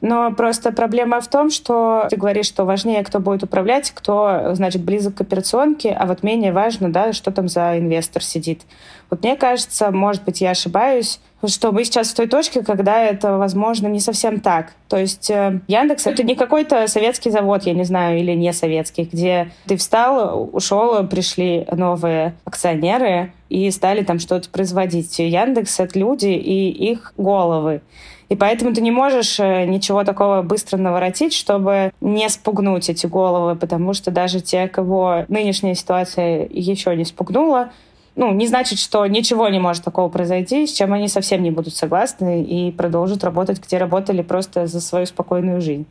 [0.00, 4.82] Но просто проблема в том, что ты говоришь, что важнее, кто будет управлять, кто, значит,
[4.82, 8.62] близок к операционке, а вот менее важно, да, что там за инвестор сидит.
[9.10, 13.36] Вот мне кажется, может быть, я ошибаюсь, что мы сейчас в той точке, когда это,
[13.36, 14.72] возможно, не совсем так.
[14.88, 19.08] То есть э, Яндекс— это не какой-то советский завод, я не знаю, или не советский,
[19.10, 25.18] где ты встал, ушел, пришли новые акционеры и стали там что-то производить.
[25.18, 27.82] Яндекс— это люди и их головы.
[28.30, 33.56] И поэтому ты не можешь э, ничего такого быстро наворотить, чтобы не спугнуть эти головы,
[33.56, 37.70] потому что даже те, кого нынешняя ситуация еще не спугнула,
[38.14, 41.74] ну, не значит, что ничего не может такого произойти, с чем они совсем не будут
[41.74, 45.86] согласны и продолжат работать, где работали просто за свою спокойную жизнь.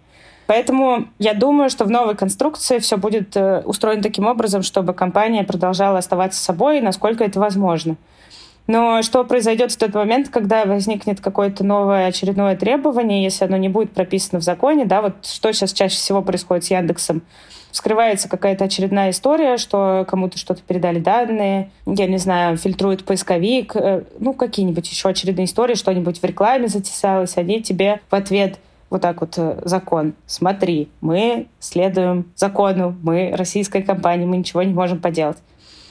[0.50, 5.44] Поэтому я думаю, что в новой конструкции все будет э, устроено таким образом, чтобы компания
[5.44, 7.98] продолжала оставаться собой, насколько это возможно.
[8.66, 13.70] Но что произойдет в тот момент, когда возникнет какое-то новое очередное требование, если оно не
[13.70, 17.22] будет прописано в законе, да, вот что сейчас чаще всего происходит с Яндексом,
[17.72, 24.02] вскрывается какая-то очередная история, что кому-то что-то передали данные, я не знаю, фильтрует поисковик, э,
[24.18, 28.58] ну, какие-нибудь еще очередные истории, что-нибудь в рекламе затесалось, они тебе в ответ
[28.90, 30.14] вот так вот э, закон.
[30.26, 35.38] Смотри, мы следуем закону, мы российская компания, мы ничего не можем поделать.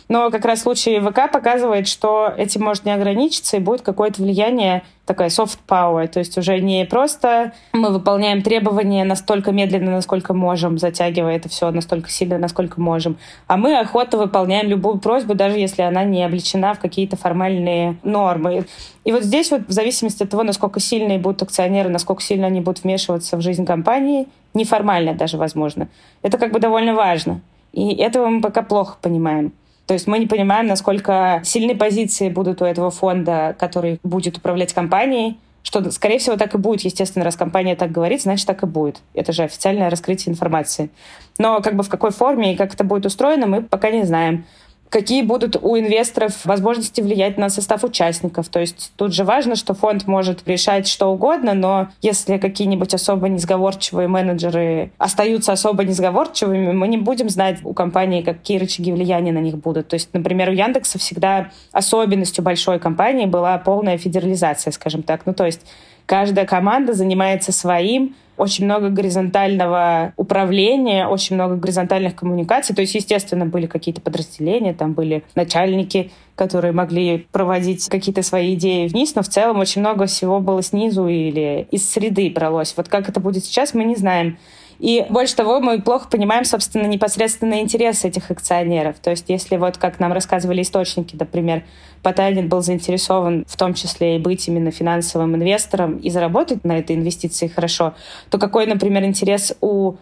[0.09, 4.83] Но как раз случай ВК показывает, что этим может не ограничиться и будет какое-то влияние,
[5.05, 10.79] такая soft power, то есть уже не просто мы выполняем требования настолько медленно, насколько можем,
[10.79, 13.17] затягивая это все настолько сильно, насколько можем,
[13.47, 18.67] а мы охотно выполняем любую просьбу, даже если она не облечена в какие-то формальные нормы.
[19.05, 22.61] И вот здесь вот в зависимости от того, насколько сильные будут акционеры, насколько сильно они
[22.61, 25.89] будут вмешиваться в жизнь компании, неформально даже, возможно,
[26.23, 27.41] это как бы довольно важно.
[27.73, 29.53] И этого мы пока плохо понимаем.
[29.89, 34.75] То есть мы не понимаем, насколько сильные позиции будут у этого фонда, который будет управлять
[34.75, 36.83] компанией, что, скорее всего, так и будет.
[36.83, 39.01] Естественно, раз компания так говорит, значит, так и будет.
[39.15, 40.91] Это же официальное раскрытие информации.
[41.39, 44.45] Но как бы в какой форме и как это будет устроено, мы пока не знаем
[44.91, 48.49] какие будут у инвесторов возможности влиять на состав участников.
[48.49, 53.29] То есть тут же важно, что фонд может решать что угодно, но если какие-нибудь особо
[53.29, 59.41] несговорчивые менеджеры остаются особо несговорчивыми, мы не будем знать у компании, какие рычаги влияния на
[59.41, 59.89] них будут.
[59.89, 65.23] То есть, например, у Яндекса всегда особенностью большой компании была полная федерализация, скажем так.
[65.27, 65.61] Ну, то есть
[66.07, 72.75] каждая команда занимается своим, очень много горизонтального управления, очень много горизонтальных коммуникаций.
[72.75, 78.87] То есть, естественно, были какие-то подразделения, там были начальники, которые могли проводить какие-то свои идеи
[78.87, 82.75] вниз, но в целом очень много всего было снизу или из среды бралось.
[82.77, 84.39] Вот как это будет сейчас, мы не знаем.
[84.79, 88.99] И больше того, мы плохо понимаем, собственно, непосредственно интересы этих акционеров.
[89.01, 91.65] То есть если вот, как нам рассказывали источники, например,
[92.03, 96.95] Потанин был заинтересован в том числе и быть именно финансовым инвестором и заработать на этой
[96.95, 97.95] инвестиции хорошо,
[98.31, 99.95] то какой, например, интерес у,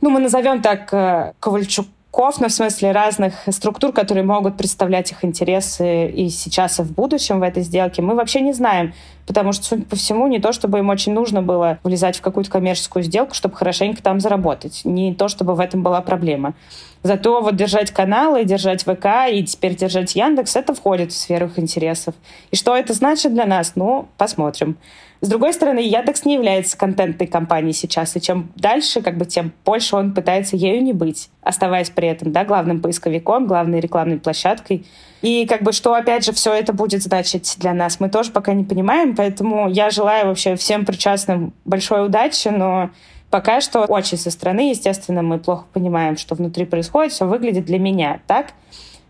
[0.00, 5.10] ну, мы назовем так, э, Ковальчук ков, ну, в смысле разных структур, которые могут представлять
[5.10, 8.94] их интересы и сейчас, и в будущем в этой сделке, мы вообще не знаем.
[9.26, 12.50] Потому что, судя по всему, не то, чтобы им очень нужно было влезать в какую-то
[12.50, 14.82] коммерческую сделку, чтобы хорошенько там заработать.
[14.84, 16.54] Не то, чтобы в этом была проблема.
[17.02, 21.58] Зато вот держать каналы, держать ВК и теперь держать Яндекс, это входит в сферу их
[21.58, 22.14] интересов.
[22.52, 23.72] И что это значит для нас?
[23.74, 24.76] Ну, посмотрим.
[25.24, 29.52] С другой стороны, Яндекс не является контентной компанией сейчас, и чем дальше, как бы, тем
[29.64, 34.84] больше он пытается ею не быть, оставаясь при этом, да, главным поисковиком, главной рекламной площадкой.
[35.22, 38.52] И как бы что, опять же, все это будет значить для нас, мы тоже пока
[38.52, 42.90] не понимаем, поэтому я желаю вообще всем причастным большой удачи, но
[43.30, 47.78] пока что очень со стороны, естественно, мы плохо понимаем, что внутри происходит, все выглядит для
[47.78, 48.48] меня так,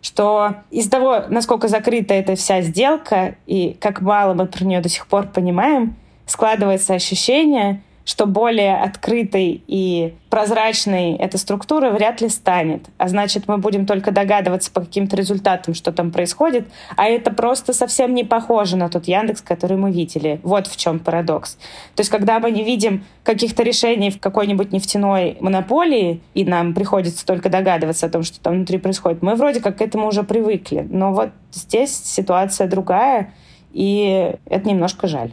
[0.01, 4.89] что из того, насколько закрыта эта вся сделка и как мало мы про нее до
[4.89, 12.87] сих пор понимаем, складывается ощущение, что более открытой и прозрачной эта структура вряд ли станет.
[12.99, 16.69] А значит, мы будем только догадываться по каким-то результатам, что там происходит.
[16.97, 20.39] А это просто совсем не похоже на тот Яндекс, который мы видели.
[20.43, 21.55] Вот в чем парадокс.
[21.95, 27.25] То есть, когда мы не видим каких-то решений в какой-нибудь нефтяной монополии, и нам приходится
[27.25, 30.87] только догадываться о том, что там внутри происходит, мы вроде как к этому уже привыкли.
[30.91, 33.33] Но вот здесь ситуация другая,
[33.73, 35.33] и это немножко жаль.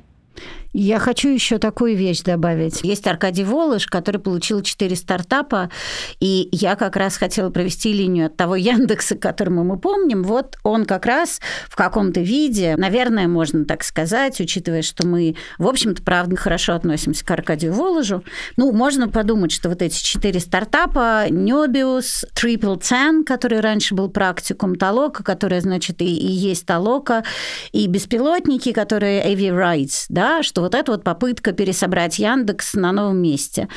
[0.74, 2.82] Я хочу еще такую вещь добавить.
[2.84, 5.70] Есть Аркадий Волыш, который получил 4 стартапа,
[6.22, 10.24] и я как раз хотела провести линию от того Яндекса, которому мы помним.
[10.24, 15.68] Вот он как раз в каком-то виде, наверное, можно так сказать, учитывая, что мы, в
[15.68, 18.24] общем-то, правда, хорошо относимся к Аркадию Воложу.
[18.56, 24.76] Ну, можно подумать, что вот эти четыре стартапа, Nebius, Triple Ten, который раньше был практикум,
[24.76, 27.26] Толока, которая, значит, и, и есть Толока,
[27.74, 33.17] и беспилотники, которые Avi Rights, да, что вот это вот попытка пересобрать Яндекс на новом
[33.17, 33.67] месте.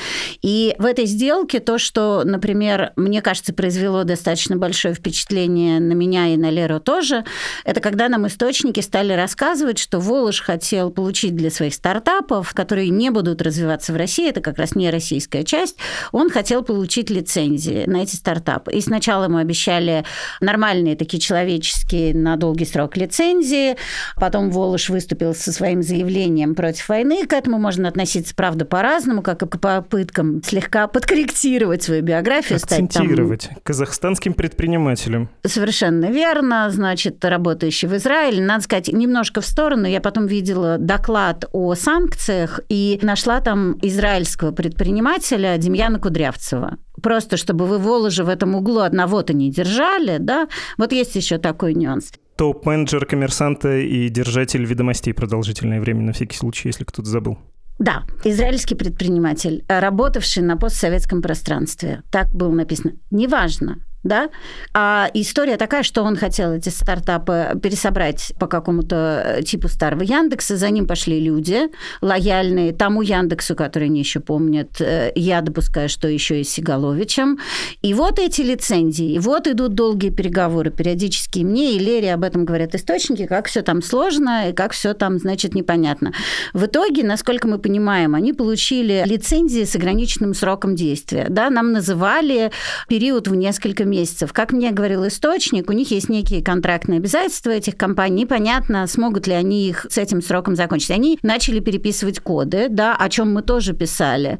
[0.42, 6.29] И в этой сделке то, что, например, мне кажется, произвело достаточно большое впечатление на меня
[6.29, 7.25] и на Леру тоже,
[7.64, 13.11] это когда нам источники стали рассказывать, что Волош хотел получить для своих стартапов, которые не
[13.11, 15.77] будут развиваться в России, это как раз не российская часть,
[16.12, 18.73] он хотел получить лицензии на эти стартапы.
[18.73, 20.05] И сначала ему обещали
[20.40, 23.77] нормальные такие человеческие на долгий срок лицензии,
[24.16, 27.27] потом Волош выступил со своим заявлением против против войны.
[27.27, 32.57] К этому можно относиться, правда, по-разному, как и к попыткам слегка подкорректировать свою биографию.
[32.57, 33.63] Акцентировать стать там...
[33.63, 35.29] казахстанским предпринимателем.
[35.47, 36.69] Совершенно верно.
[36.71, 38.43] Значит, работающий в Израиле.
[38.43, 39.87] Надо сказать, немножко в сторону.
[39.87, 47.67] Я потом видела доклад о санкциях и нашла там израильского предпринимателя Демьяна Кудрявцева просто чтобы
[47.67, 53.07] вы Воложи в этом углу одного-то не держали, да, вот есть еще такой нюанс топ-менеджер
[53.07, 57.38] коммерсанта и держатель ведомостей продолжительное время, на всякий случай, если кто-то забыл.
[57.79, 62.03] Да, израильский предприниматель, работавший на постсоветском пространстве.
[62.11, 62.94] Так было написано.
[63.11, 63.79] Неважно.
[64.05, 64.29] Да?
[64.73, 70.71] А история такая, что он хотел эти стартапы пересобрать по какому-то типу старого Яндекса, за
[70.71, 71.69] ним пошли люди
[72.01, 77.38] лояльные тому Яндексу, который они еще помнят, э, я допускаю, что еще и с Сигаловичем.
[77.83, 81.40] И вот эти лицензии, и вот идут долгие переговоры периодически.
[81.40, 84.95] И мне и Лере об этом говорят источники, как все там сложно и как все
[84.95, 86.12] там, значит, непонятно.
[86.53, 91.27] В итоге, насколько мы понимаем, они получили лицензии с ограниченным сроком действия.
[91.29, 92.50] Да, нам называли
[92.88, 94.33] период в несколько месяцев.
[94.33, 98.23] Как мне говорил источник, у них есть некие контрактные обязательства этих компаний.
[98.23, 100.90] Непонятно, смогут ли они их с этим сроком закончить.
[100.90, 104.38] Они начали переписывать коды, да, о чем мы тоже писали.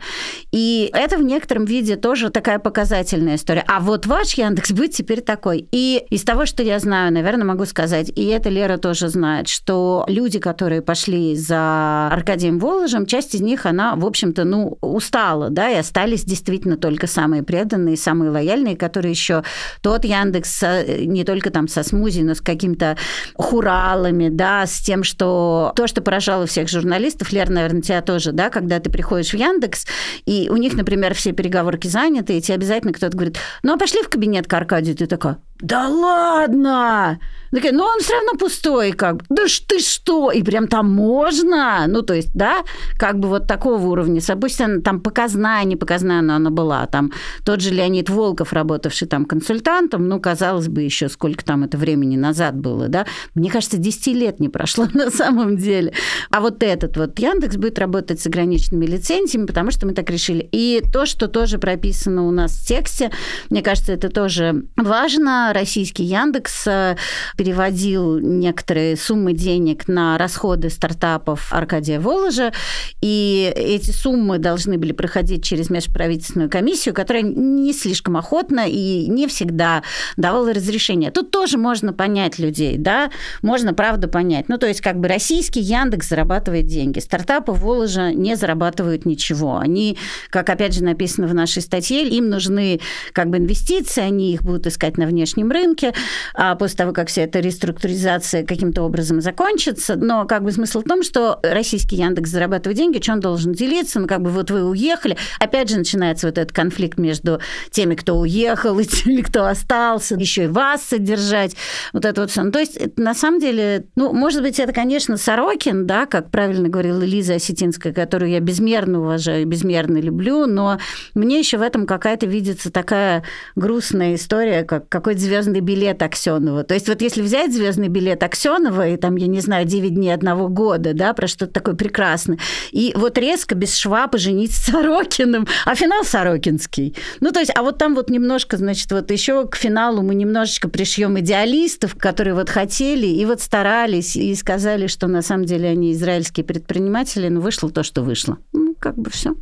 [0.53, 3.65] И это в некотором виде тоже такая показательная история.
[3.67, 5.69] А вот ваш Яндекс будет теперь такой.
[5.71, 10.05] И из того, что я знаю, наверное, могу сказать, и это Лера тоже знает, что
[10.09, 15.71] люди, которые пошли за Аркадием Воложем, часть из них, она, в общем-то, ну, устала, да,
[15.71, 19.44] и остались действительно только самые преданные, самые лояльные, которые еще
[19.83, 20.63] тот Яндекс
[20.99, 22.97] не только там со смузи, но с какими-то
[23.35, 28.51] хуралами, да, с тем, что то, что поражало всех журналистов, Лер, наверное, тебя тоже, да,
[28.51, 29.87] когда ты приходишь в Яндекс,
[30.27, 34.03] и у них, например, все переговорки заняты, и тебе обязательно кто-то говорит, ну, а пошли
[34.03, 37.19] в кабинет к Аркадию, ты такая, да ладно!
[37.55, 39.25] Такая, ну он все равно пустой, как бы.
[39.29, 40.33] Да ж ты что?
[40.33, 41.85] И прям там можно?
[41.87, 42.65] Ну, то есть, да,
[42.99, 44.21] как бы вот такого уровня.
[44.59, 46.85] Она там показная, не показная, но она была.
[46.87, 47.13] Там
[47.45, 52.17] тот же Леонид Волков, работавший там консультантом, ну, казалось бы, еще сколько там это времени
[52.17, 53.07] назад было, да?
[53.37, 55.93] Мне кажется, 10 лет не прошло на самом деле.
[56.31, 60.49] А вот этот вот Яндекс будет работать с ограниченными лицензиями, потому что мы так решили.
[60.51, 63.13] И то, что тоже прописано у нас в тексте,
[63.49, 66.97] мне кажется, это тоже важно российский Яндекс э,
[67.37, 72.53] переводил некоторые суммы денег на расходы стартапов Аркадия Воложа,
[73.01, 79.27] и эти суммы должны были проходить через межправительственную комиссию, которая не слишком охотно и не
[79.27, 79.83] всегда
[80.17, 81.11] давала разрешение.
[81.11, 83.11] Тут тоже можно понять людей, да,
[83.43, 84.49] можно правда понять.
[84.49, 89.57] Ну, то есть как бы российский Яндекс зарабатывает деньги, стартапы Воложа не зарабатывают ничего.
[89.57, 89.97] Они,
[90.31, 92.81] как опять же написано в нашей статье, им нужны
[93.13, 95.93] как бы инвестиции, они их будут искать на внешнем внешнем рынке,
[96.35, 99.97] а после того, как вся эта реструктуризация каким-то образом закончится.
[99.97, 104.01] Но как бы смысл в том, что российский Яндекс зарабатывает деньги, что он должен делиться,
[104.01, 105.17] ну как бы вот вы уехали.
[105.41, 110.45] Опять же начинается вот этот конфликт между теми, кто уехал, и теми, кто остался, еще
[110.45, 111.57] и вас содержать.
[111.93, 112.43] Вот это вот все.
[112.43, 116.69] Ну, то есть на самом деле, ну, может быть, это, конечно, Сорокин, да, как правильно
[116.69, 120.79] говорила Лиза Осетинская, которую я безмерно уважаю, безмерно люблю, но
[121.15, 123.25] мне еще в этом какая-то видится такая
[123.57, 126.63] грустная история, как какой-то звездный билет Аксенова.
[126.63, 130.15] То есть вот если взять звездный билет Аксенова и там, я не знаю, 9 дней
[130.15, 132.39] одного года, да, про что-то такое прекрасное,
[132.71, 136.95] и вот резко без шва пожениться с Сорокиным, а финал Сорокинский.
[137.21, 140.69] Ну, то есть, а вот там вот немножко, значит, вот еще к финалу мы немножечко
[140.69, 145.93] пришьем идеалистов, которые вот хотели и вот старались и сказали, что на самом деле они
[145.93, 148.39] израильские предприниматели, но вышло то, что вышло.
[148.53, 149.35] Ну, как бы все.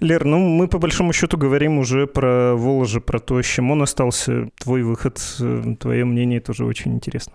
[0.00, 3.82] Лер, ну мы по большому счету говорим уже про Воложа, про то, с чем он
[3.82, 4.48] остался.
[4.58, 7.32] Твой выход Э, твое мнение тоже очень интересно.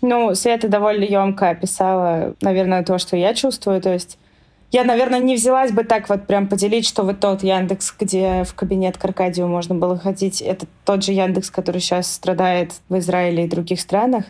[0.00, 3.80] Ну, Света довольно емко описала, наверное, то, что я чувствую.
[3.80, 4.18] То есть
[4.72, 8.54] я, наверное, не взялась бы так вот прям поделить, что вот тот Яндекс, где в
[8.54, 13.44] кабинет к Аркадию можно было ходить, это тот же Яндекс, который сейчас страдает в Израиле
[13.44, 14.24] и других странах.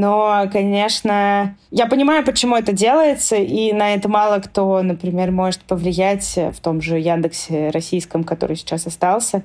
[0.00, 6.38] Но, конечно, я понимаю, почему это делается, и на это мало кто, например, может повлиять
[6.54, 9.42] в том же Яндексе российском, который сейчас остался.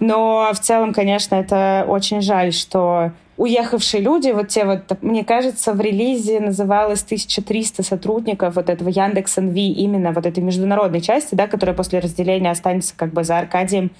[0.00, 5.72] Но в целом, конечно, это очень жаль, что уехавшие люди, вот те вот, мне кажется,
[5.72, 11.46] в релизе называлось 1300 сотрудников вот этого Яндекс НВ, именно вот этой международной части, да,
[11.46, 13.92] которая после разделения останется как бы за Аркадием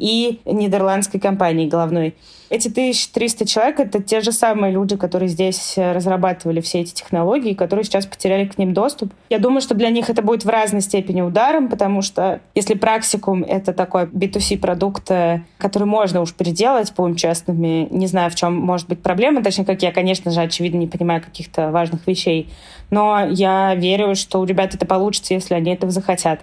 [0.00, 2.14] и нидерландской компанией головной.
[2.48, 7.54] Эти 1300 человек— это те же самые люди, которые здесь э, разрабатывали все эти технологии,
[7.54, 9.12] которые сейчас потеряли к ним доступ.
[9.28, 13.44] Я думаю, что для них это будет в разной степени ударом, потому что если практикум—
[13.48, 18.88] это такой B2C-продукт, э, который можно уж переделать, будем честными, не знаю, в чем может
[18.88, 22.48] быть проблема, точнее, как я, конечно же, очевидно, не понимаю каких-то важных вещей,
[22.90, 26.40] но я верю, что у ребят это получится, если они этого захотят.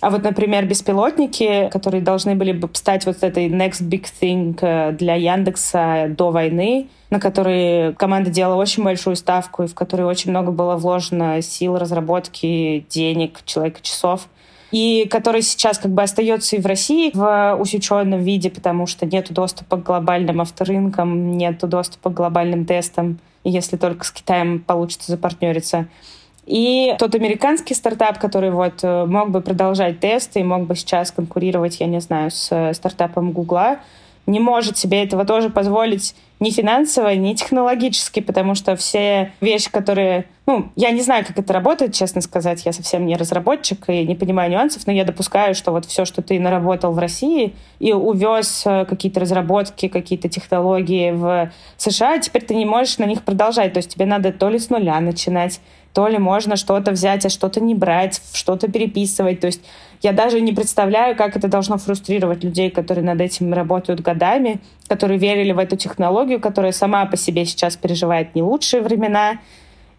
[0.00, 4.92] А вот, например, беспилотники, которые должны были бы стать вот этой next big thing э,
[4.92, 10.30] для Яндекса до войны, на которые команда делала очень большую ставку и в которые очень
[10.30, 14.28] много было вложено сил разработки, денег, человека часов
[14.70, 19.32] и который сейчас как бы остается и в России в усеченном виде, потому что нет
[19.32, 25.88] доступа к глобальным авторынкам, нет доступа к глобальным тестам, если только с Китаем получится запартнериться.
[26.48, 31.12] И тот американский стартап, который вот э, мог бы продолжать тесты и мог бы сейчас
[31.12, 33.80] конкурировать, я не знаю, с э, стартапом Гугла,
[34.24, 40.26] не может себе этого тоже позволить ни финансово, ни технологически, потому что все вещи, которые...
[40.46, 42.64] Ну, я не знаю, как это работает, честно сказать.
[42.64, 46.22] Я совсем не разработчик и не понимаю нюансов, но я допускаю, что вот все, что
[46.22, 52.54] ты наработал в России и увез э, какие-то разработки, какие-то технологии в США, теперь ты
[52.54, 53.74] не можешь на них продолжать.
[53.74, 55.60] То есть тебе надо то ли с нуля начинать,
[55.92, 59.40] то ли можно что-то взять, а что-то не брать, что-то переписывать.
[59.40, 59.62] То есть
[60.02, 65.18] я даже не представляю, как это должно фрустрировать людей, которые над этим работают годами, которые
[65.18, 69.38] верили в эту технологию, которая сама по себе сейчас переживает не лучшие времена,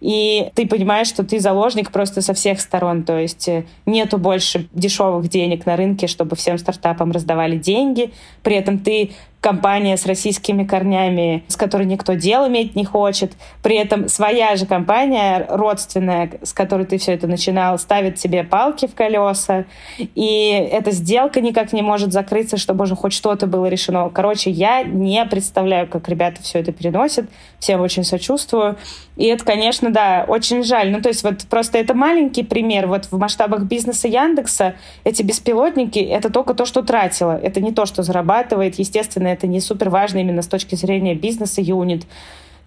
[0.02, 4.70] и ты понимаешь, что ты заложник просто со всех сторон, то есть э, нету больше
[4.72, 9.12] дешевых денег на рынке, чтобы всем стартапам раздавали деньги, при этом ты
[9.42, 13.34] компания с российскими корнями, с которой никто дел иметь не хочет.
[13.64, 18.86] При этом своя же компания, родственная, с которой ты все это начинал, ставит тебе палки
[18.88, 19.66] в колеса.
[19.98, 24.10] И эта сделка никак не может закрыться, чтобы уже хоть что-то было решено.
[24.10, 27.28] Короче, я не представляю, как ребята все это переносят.
[27.60, 28.78] Всем очень сочувствую.
[29.16, 30.92] И это, конечно, да, очень жаль.
[30.92, 32.88] Ну, то есть вот просто это маленький пример.
[32.88, 37.38] Вот в масштабах бизнеса Яндекса эти беспилотники— это только то, что тратило.
[37.38, 38.80] Это не то, что зарабатывает.
[38.80, 42.06] Естественно, это не супер важно именно с точки зрения бизнеса юнит.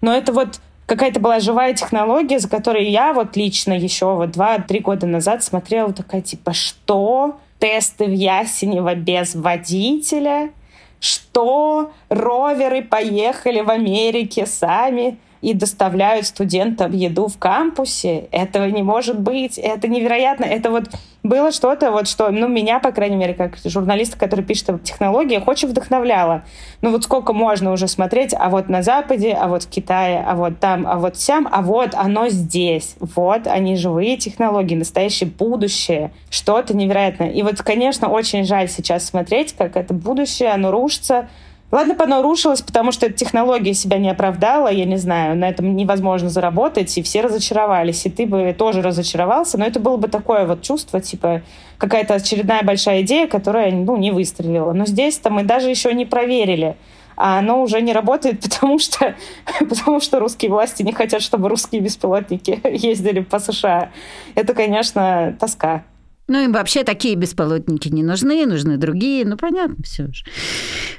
[0.01, 4.79] Но это вот какая-то была живая технология, за которой я вот лично еще вот два-три
[4.79, 7.39] года назад смотрела такая типа, что?
[7.59, 10.51] Тесты в Ясенево без водителя?
[10.99, 11.91] Что?
[12.09, 15.17] Роверы поехали в Америке сами?
[15.43, 18.29] И доставляют студентам еду в кампусе.
[18.31, 19.57] Этого не может быть.
[19.57, 20.45] Это невероятно.
[20.45, 20.85] Это вот
[21.21, 25.45] было что-то, вот что, ну, меня, по крайней мере, как журналиста, который пишет о технологиях,
[25.47, 26.43] очень вдохновляло.
[26.81, 30.35] Ну, вот сколько можно уже смотреть, а вот на Западе, а вот в Китае, а
[30.35, 32.95] вот там, а вот сям, а вот оно здесь.
[32.99, 36.11] Вот они живые технологии, настоящее будущее.
[36.29, 37.31] Что-то невероятное.
[37.31, 41.27] И вот, конечно, очень жаль сейчас смотреть, как это будущее, оно рушится,
[41.73, 45.75] Ладно оно рушилось, потому что эта технология себя не оправдала, я не знаю, на этом
[45.75, 50.45] невозможно заработать, и все разочаровались, и ты бы тоже разочаровался, но это было бы такое
[50.45, 51.41] вот чувство, типа
[51.79, 54.71] какая-то очередная большая идея, которая, ну, не выстрелила.
[54.71, 56.77] Но здесь-то мы даже еще не проверили,
[57.17, 59.15] а оно уже не работает, потому что,
[59.57, 63.89] потому что русские власти не хотят, чтобы русские беспилотники ездили по США.
[64.35, 65.83] Это, конечно, тоска.
[66.27, 69.25] Ну, им вообще такие беспилотники не нужны, нужны другие.
[69.25, 70.23] Ну, понятно все же.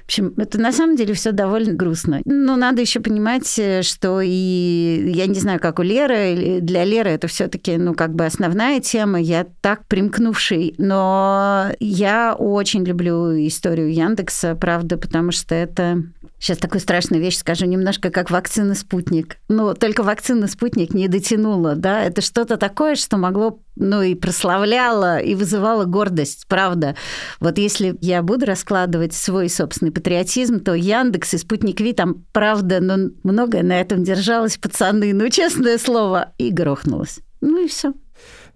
[0.02, 2.20] В общем, это на самом деле все довольно грустно.
[2.26, 7.10] Но надо еще понимать, э, что и я не знаю, как у Леры, для Леры
[7.10, 9.18] это все-таки, ну, как бы основная тема.
[9.18, 16.02] Я так примкнувший, но я очень люблю историю Яндекса, правда, потому что это
[16.44, 19.38] Сейчас такую страшную вещь скажу, немножко как вакцина «Спутник».
[19.48, 22.04] Ну, только вакцина «Спутник» не дотянула, да?
[22.04, 26.96] Это что-то такое, что могло, ну, и прославляло, и вызывало гордость, правда.
[27.40, 32.80] Вот если я буду раскладывать свой собственный патриотизм, то Яндекс и «Спутник Ви» там, правда,
[32.80, 37.20] но многое на этом держалось, пацаны, ну, честное слово, и грохнулось.
[37.40, 37.94] Ну и все.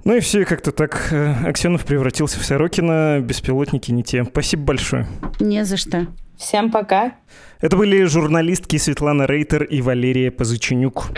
[0.05, 4.26] Ну и все, как-то так э, Аксенов превратился в Сорокина, беспилотники не те.
[4.26, 5.09] Спасибо большое.
[5.41, 6.07] Не за что.
[6.39, 7.14] Всем пока.
[7.61, 11.09] Это были журналистки Светлана Рейтер и Валерия Позыченюк.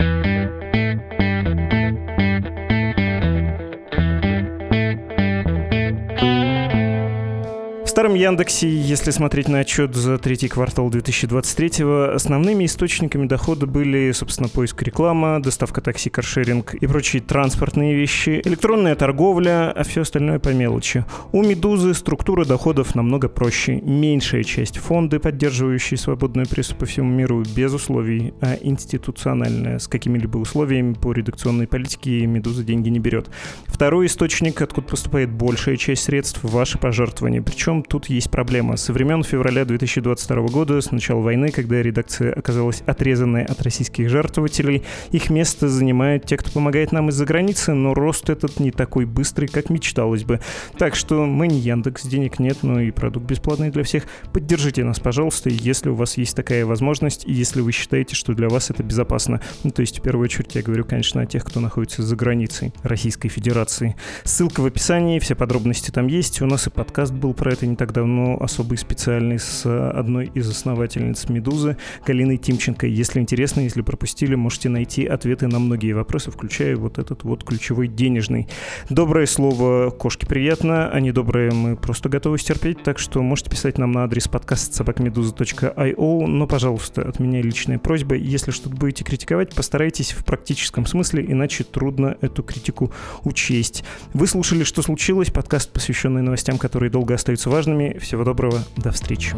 [7.90, 14.48] Старом Яндексе, если смотреть на отчет за третий квартал 2023-го, основными источниками дохода были, собственно,
[14.48, 20.50] поиск реклама, доставка такси, каршеринг и прочие транспортные вещи, электронная торговля, а все остальное по
[20.50, 21.04] мелочи.
[21.32, 23.80] У «Медузы» структура доходов намного проще.
[23.80, 30.38] Меньшая часть фонды, поддерживающие свободную прессу по всему миру, без условий, а институциональная, с какими-либо
[30.38, 33.30] условиями по редакционной политике «Медуза» деньги не берет.
[33.66, 37.42] Второй источник, откуда поступает большая часть средств, ваши пожертвования.
[37.42, 38.76] Причем тут есть проблема.
[38.76, 44.84] Со времен февраля 2022 года, с начала войны, когда редакция оказалась отрезанной от российских жертвователей,
[45.10, 49.46] их место занимают те, кто помогает нам из-за границы, но рост этот не такой быстрый,
[49.46, 50.40] как мечталось бы.
[50.78, 54.04] Так что мы не Яндекс, денег нет, но и продукт бесплатный для всех.
[54.32, 58.48] Поддержите нас, пожалуйста, если у вас есть такая возможность, и если вы считаете, что для
[58.48, 59.40] вас это безопасно.
[59.64, 62.72] Ну, то есть, в первую очередь, я говорю, конечно, о тех, кто находится за границей
[62.82, 63.96] Российской Федерации.
[64.24, 66.42] Ссылка в описании, все подробности там есть.
[66.42, 70.48] У нас и подкаст был про это не так давно особый специальный с одной из
[70.48, 72.86] основательниц «Медузы» Галиной Тимченко.
[72.86, 77.86] Если интересно, если пропустили, можете найти ответы на многие вопросы, включая вот этот вот ключевой
[77.88, 78.48] денежный.
[78.88, 83.92] Доброе слово «Кошке приятно», а недоброе мы просто готовы стерпеть, так что можете писать нам
[83.92, 90.10] на адрес подкаст собакмедуза.io, но, пожалуйста, от меня личная просьба, если что-то будете критиковать, постарайтесь
[90.10, 92.92] в практическом смысле, иначе трудно эту критику
[93.22, 93.84] учесть.
[94.12, 97.98] Вы слушали «Что случилось?» подкаст, посвященный новостям, которые долго остаются важными важными.
[97.98, 99.36] Всего доброго, до встречи.